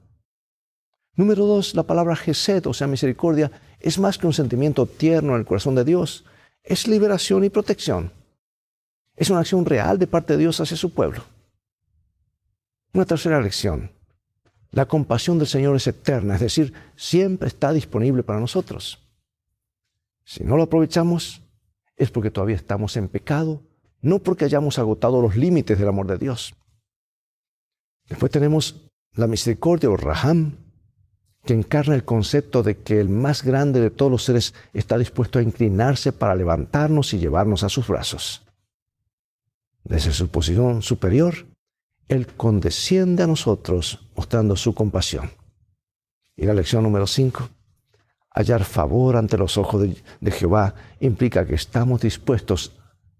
Número 1.15 1.47
dos, 1.47 1.73
la 1.73 1.81
palabra 1.81 2.15
Gesed, 2.15 2.67
o 2.67 2.75
sea, 2.75 2.85
misericordia, 2.85 3.49
es 3.79 3.97
más 3.97 4.19
que 4.19 4.27
un 4.27 4.33
sentimiento 4.33 4.85
tierno 4.85 5.33
en 5.33 5.39
el 5.39 5.47
corazón 5.47 5.73
de 5.73 5.83
Dios, 5.83 6.25
es 6.61 6.87
liberación 6.87 7.43
y 7.43 7.49
protección. 7.49 8.11
Es 9.15 9.31
una 9.31 9.39
acción 9.39 9.65
real 9.65 9.97
de 9.97 10.05
parte 10.05 10.33
de 10.33 10.39
Dios 10.41 10.59
hacia 10.59 10.77
su 10.77 10.93
pueblo. 10.93 11.23
Una 12.95 13.03
tercera 13.03 13.41
lección. 13.41 13.91
La 14.71 14.85
compasión 14.85 15.37
del 15.37 15.47
Señor 15.47 15.75
es 15.75 15.85
eterna, 15.85 16.35
es 16.35 16.39
decir, 16.39 16.73
siempre 16.95 17.49
está 17.49 17.73
disponible 17.73 18.23
para 18.23 18.39
nosotros. 18.39 19.05
Si 20.23 20.45
no 20.45 20.55
lo 20.55 20.63
aprovechamos, 20.63 21.41
es 21.97 22.09
porque 22.09 22.31
todavía 22.31 22.55
estamos 22.55 22.95
en 22.95 23.09
pecado, 23.09 23.61
no 23.99 24.19
porque 24.19 24.45
hayamos 24.45 24.79
agotado 24.79 25.21
los 25.21 25.35
límites 25.35 25.77
del 25.77 25.89
amor 25.89 26.07
de 26.07 26.17
Dios. 26.17 26.55
Después 28.07 28.31
tenemos 28.31 28.89
la 29.11 29.27
misericordia 29.27 29.89
o 29.89 29.97
Raham, 29.97 30.55
que 31.43 31.53
encarna 31.53 31.95
el 31.95 32.05
concepto 32.05 32.63
de 32.63 32.77
que 32.77 33.01
el 33.01 33.09
más 33.09 33.43
grande 33.43 33.81
de 33.81 33.89
todos 33.89 34.09
los 34.09 34.23
seres 34.23 34.53
está 34.71 34.97
dispuesto 34.97 35.37
a 35.37 35.43
inclinarse 35.43 36.13
para 36.13 36.33
levantarnos 36.33 37.13
y 37.13 37.19
llevarnos 37.19 37.65
a 37.65 37.69
sus 37.69 37.89
brazos. 37.89 38.45
Desde 39.83 40.13
su 40.13 40.29
posición 40.29 40.81
superior, 40.81 41.45
Él 42.07 42.27
condesciende 42.27 43.23
a 43.23 43.27
nosotros 43.27 44.07
mostrando 44.15 44.55
su 44.55 44.73
compasión. 44.73 45.31
Y 46.35 46.45
la 46.45 46.53
lección 46.53 46.83
número 46.83 47.07
5, 47.07 47.49
hallar 48.31 48.63
favor 48.65 49.15
ante 49.15 49.37
los 49.37 49.57
ojos 49.57 49.87
de, 50.19 50.31
Jehová 50.31 50.75
implica 50.99 51.45
que 51.45 51.55
estamos 51.55 52.01
dispuestos 52.01 52.73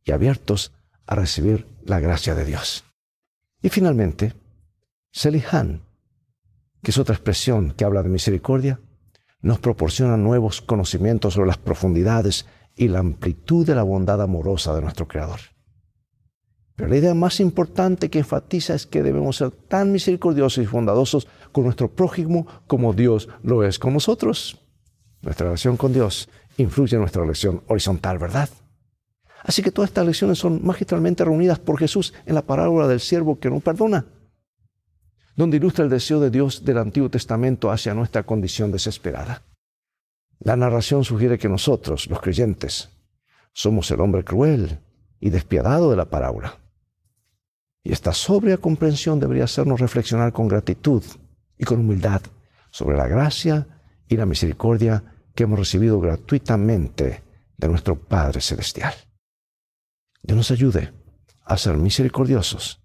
y 0.03 0.11
abiertos 0.11 0.73
a 1.07 1.15
recibir 1.15 1.67
la 1.83 1.99
gracia 1.99 2.35
de 2.35 2.45
Dios. 2.45 2.83
Y 3.61 3.69
finalmente, 3.69 4.33
Selihan, 5.11 5.81
que 6.83 6.91
es 6.91 6.97
otra 6.97 7.15
expresión 7.15 7.71
que 7.71 7.85
habla 7.85 8.03
de 8.03 8.09
misericordia, 8.09 8.79
nos 9.41 9.59
proporciona 9.59 10.17
nuevos 10.17 10.61
conocimientos 10.61 11.35
sobre 11.35 11.47
las 11.47 11.57
profundidades 11.57 12.45
y 12.75 12.89
la 12.89 12.99
amplitud 12.99 13.65
de 13.65 13.75
la 13.75 13.83
bondad 13.83 14.21
amorosa 14.21 14.75
de 14.75 14.81
nuestro 14.81 15.07
Creador. 15.07 15.39
Pero 16.75 16.89
la 16.89 16.97
idea 16.97 17.13
más 17.13 17.39
importante 17.39 18.09
que 18.09 18.19
enfatiza 18.19 18.75
es 18.75 18.85
que 18.85 19.03
debemos 19.03 19.37
ser 19.37 19.51
tan 19.51 19.91
misericordiosos 19.91 20.63
y 20.63 20.67
bondadosos 20.67 21.27
con 21.51 21.63
nuestro 21.63 21.89
prójimo 21.89 22.47
como 22.67 22.93
Dios 22.93 23.29
lo 23.43 23.63
es 23.63 23.79
con 23.79 23.93
nosotros. 23.93 24.61
Nuestra 25.21 25.45
relación 25.45 25.77
con 25.77 25.93
Dios 25.93 26.29
influye 26.57 26.95
en 26.95 27.01
nuestra 27.01 27.21
relación 27.21 27.63
horizontal, 27.67 28.17
¿verdad? 28.17 28.49
Así 29.43 29.61
que 29.61 29.71
todas 29.71 29.89
estas 29.89 30.05
lecciones 30.05 30.37
son 30.37 30.65
magistralmente 30.65 31.23
reunidas 31.23 31.59
por 31.59 31.79
Jesús 31.79 32.13
en 32.25 32.35
la 32.35 32.41
parábola 32.41 32.87
del 32.87 32.99
siervo 32.99 33.39
que 33.39 33.49
no 33.49 33.59
perdona 33.59 34.05
donde 35.35 35.57
ilustra 35.57 35.83
el 35.83 35.89
deseo 35.89 36.19
de 36.19 36.29
Dios 36.29 36.63
del 36.63 36.77
Antiguo 36.77 37.09
Testamento 37.09 37.69
hacia 37.71 37.93
nuestra 37.93 38.23
condición 38.23 38.71
desesperada. 38.71 39.43
La 40.39 40.55
narración 40.55 41.03
sugiere 41.03 41.37
que 41.37 41.49
nosotros, 41.49 42.07
los 42.07 42.21
creyentes, 42.21 42.89
somos 43.53 43.89
el 43.91 44.01
hombre 44.01 44.23
cruel 44.23 44.79
y 45.19 45.29
despiadado 45.29 45.89
de 45.91 45.97
la 45.97 46.05
parábola. 46.05 46.59
Y 47.85 47.93
esta 47.93 48.13
sobria 48.13 48.57
comprensión 48.57 49.19
debería 49.19 49.43
hacernos 49.43 49.79
reflexionar 49.79 50.33
con 50.33 50.47
gratitud 50.47 51.03
y 51.55 51.65
con 51.65 51.81
humildad 51.81 52.19
sobre 52.71 52.97
la 52.97 53.07
gracia 53.07 53.67
y 54.09 54.17
la 54.17 54.25
misericordia 54.25 55.03
que 55.35 55.43
hemos 55.43 55.59
recibido 55.59 55.99
gratuitamente 55.99 57.23
de 57.55 57.67
nuestro 57.67 57.95
Padre 57.95 58.41
Celestial. 58.41 58.95
Dios 60.23 60.35
nos 60.35 60.49
ayude 60.49 60.93
a 61.45 61.57
ser 61.57 61.77
misericordiosos 61.77 62.81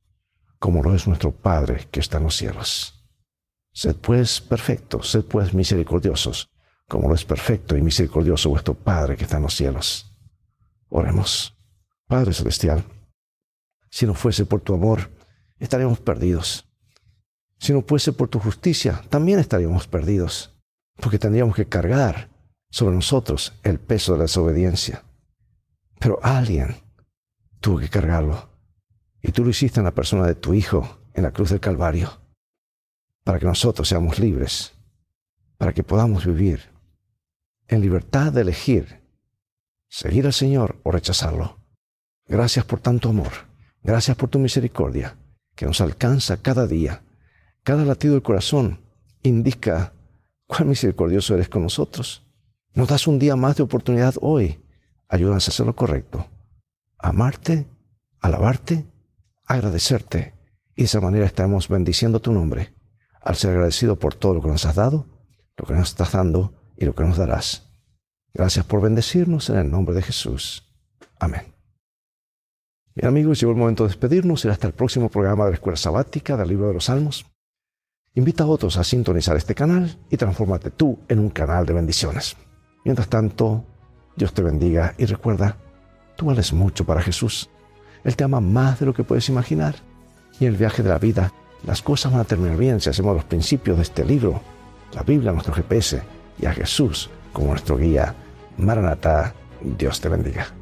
como 0.59 0.83
lo 0.83 0.95
es 0.95 1.07
nuestro 1.09 1.33
Padre 1.33 1.89
que 1.91 2.01
está 2.01 2.19
en 2.19 2.25
los 2.25 2.37
cielos. 2.37 3.09
Sed 3.73 3.97
pues 3.97 4.43
perfectos, 4.43 5.11
sed 5.11 5.25
pues 5.25 5.55
misericordiosos, 5.55 6.51
como 6.87 7.09
lo 7.09 7.15
es 7.15 7.25
perfecto 7.25 7.75
y 7.75 7.81
misericordioso 7.81 8.51
vuestro 8.51 8.75
Padre 8.75 9.17
que 9.17 9.25
está 9.25 9.39
en 9.39 9.45
los 9.45 9.55
cielos. 9.55 10.15
Oremos. 10.91 11.57
Padre 12.07 12.35
Celestial, 12.35 12.85
si 13.91 14.07
no 14.07 14.15
fuese 14.15 14.47
por 14.47 14.61
tu 14.61 14.75
amor, 14.75 15.11
estaríamos 15.59 16.01
perdidos. 16.01 16.67
Si 17.59 17.73
no 17.73 17.83
fuese 17.83 18.13
por 18.13 18.29
tu 18.29 18.39
justicia, 18.39 19.03
también 19.11 19.39
estaríamos 19.39 19.87
perdidos, 19.87 20.59
porque 20.97 21.19
tendríamos 21.19 21.55
que 21.55 21.67
cargar 21.67 22.31
sobre 22.71 22.95
nosotros 22.95 23.53
el 23.63 23.79
peso 23.79 24.13
de 24.13 24.19
la 24.19 24.25
desobediencia. 24.25 25.05
Pero 25.99 26.19
alguien 26.23 26.77
tuvo 27.61 27.79
que 27.79 27.91
cargarlo 27.91 28.49
y 29.23 29.33
tú 29.33 29.45
lo 29.45 29.51
hiciste 29.51 29.81
en 29.81 29.85
la 29.85 29.95
persona 29.95 30.27
de 30.27 30.35
tu 30.35 30.55
Hijo 30.55 31.01
en 31.13 31.25
la 31.25 31.33
cruz 31.33 31.51
del 31.51 31.61
Calvario, 31.61 32.21
para 33.25 33.39
que 33.39 33.47
nosotros 33.47 33.89
seamos 33.89 34.19
libres, 34.19 34.73
para 35.59 35.75
que 35.75 35.83
podamos 35.83 36.25
vivir 36.25 36.71
en 37.69 37.81
libertad 37.81 38.33
de 38.33 38.41
elegir 38.41 39.01
seguir 39.89 40.25
al 40.25 40.33
Señor 40.33 40.81
o 40.85 40.93
rechazarlo. 40.93 41.59
Gracias 42.27 42.65
por 42.65 42.81
tanto 42.81 43.11
amor, 43.11 43.50
gracias 43.83 44.17
por 44.17 44.29
tu 44.29 44.39
misericordia, 44.39 45.17
que 45.55 45.67
nos 45.67 45.81
alcanza 45.81 46.37
cada 46.37 46.67
día. 46.67 47.03
Cada 47.63 47.85
latido 47.85 48.15
del 48.15 48.23
corazón 48.23 48.81
indica 49.23 49.93
cuán 50.47 50.69
misericordioso 50.69 51.35
eres 51.35 51.49
con 51.49 51.63
nosotros. 51.63 52.25
Nos 52.75 52.89
das 52.89 53.07
un 53.07 53.19
día 53.19 53.37
más 53.37 53.57
de 53.57 53.63
oportunidad 53.63 54.15
hoy. 54.21 54.61
Ayúdanos 55.09 55.47
a 55.47 55.51
hacer 55.51 55.67
lo 55.67 55.77
correcto. 55.77 56.27
Amarte, 56.99 57.67
alabarte 58.21 58.87
agradecerte 59.51 60.35
y 60.77 60.83
de 60.83 60.87
esa 60.87 61.01
manera 61.01 61.27
estamos 61.27 61.69
bendiciendo 61.69 62.21
tu 62.21 62.33
nombre 62.33 62.73
al 63.21 63.35
ser 63.35 63.51
agradecido 63.51 63.99
por 63.99 64.15
todo 64.15 64.35
lo 64.35 64.43
que 64.43 64.49
nos 64.49 64.65
has 64.65 64.77
dado, 64.77 65.07
lo 65.57 65.67
que 65.67 65.75
nos 65.75 65.89
estás 65.89 66.13
dando 66.13 66.55
y 66.77 66.85
lo 66.85 66.95
que 66.95 67.03
nos 67.03 67.17
darás. 67.17 67.69
Gracias 68.33 68.65
por 68.65 68.81
bendecirnos 68.81 69.51
en 69.51 69.57
el 69.57 69.71
nombre 69.71 69.95
de 69.95 70.03
Jesús. 70.03 70.73
Amén. 71.19 71.60
Bien 72.95 73.07
amigos, 73.07 73.39
llegó 73.41 73.53
el 73.53 73.59
momento 73.59 73.85
de 73.85 73.89
despedirnos. 73.89 74.41
Será 74.41 74.55
hasta 74.55 74.67
el 74.67 74.73
próximo 74.73 75.09
programa 75.09 75.45
de 75.45 75.51
la 75.51 75.55
Escuela 75.55 75.77
Sabática 75.77 76.37
del 76.37 76.49
Libro 76.49 76.69
de 76.69 76.75
los 76.75 76.87
Salmos. 76.87 77.27
Invita 78.15 78.43
a 78.43 78.49
otros 78.49 78.77
a 78.77 78.85
sintonizar 78.85 79.37
este 79.37 79.55
canal 79.55 79.97
y 80.11 80.17
transfórmate 80.17 80.71
tú 80.71 80.99
en 81.09 81.21
un 81.21 81.31
canal 81.31 81.65
de 81.65 81.73
bendiciones. 81.73 82.37
Mientras 82.85 83.09
tanto, 83.09 83.65
Dios 84.17 84.35
te 84.35 84.43
bendiga 84.43 84.95
y 84.99 85.07
recuerda, 85.07 85.57
tú 86.17 86.27
vales 86.27 86.53
mucho 86.53 86.85
para 86.85 87.03
Jesús. 87.03 87.49
Él 88.03 88.17
te 88.17 88.25
ama 88.25 88.41
más 88.41 88.81
de 88.81 88.87
lo 88.87 88.95
que 88.95 89.05
puedes 89.05 89.29
imaginar. 89.29 89.77
Y 90.41 90.47
en 90.47 90.53
el 90.53 90.59
viaje 90.59 90.83
de 90.83 90.89
la 90.89 90.99
vida, 90.99 91.33
las 91.65 91.83
cosas 91.83 92.11
van 92.11 92.23
a 92.23 92.25
terminar 92.25 92.57
bien 92.57 92.81
si 92.81 92.91
hacemos 92.91 93.15
los 93.15 93.25
principios 93.25 93.77
de 93.77 93.85
este 93.85 94.05
libro, 94.05 94.41
la 94.95 95.03
Biblia, 95.05 95.31
nuestro 95.33 95.55
GPS, 95.55 96.03
y 96.39 96.47
a 96.47 96.53
Jesús 96.53 97.09
como 97.33 97.49
nuestro 97.49 97.77
guía. 97.77 98.15
Maranatha, 98.57 99.35
Dios 99.63 100.01
te 100.01 100.09
bendiga. 100.09 100.60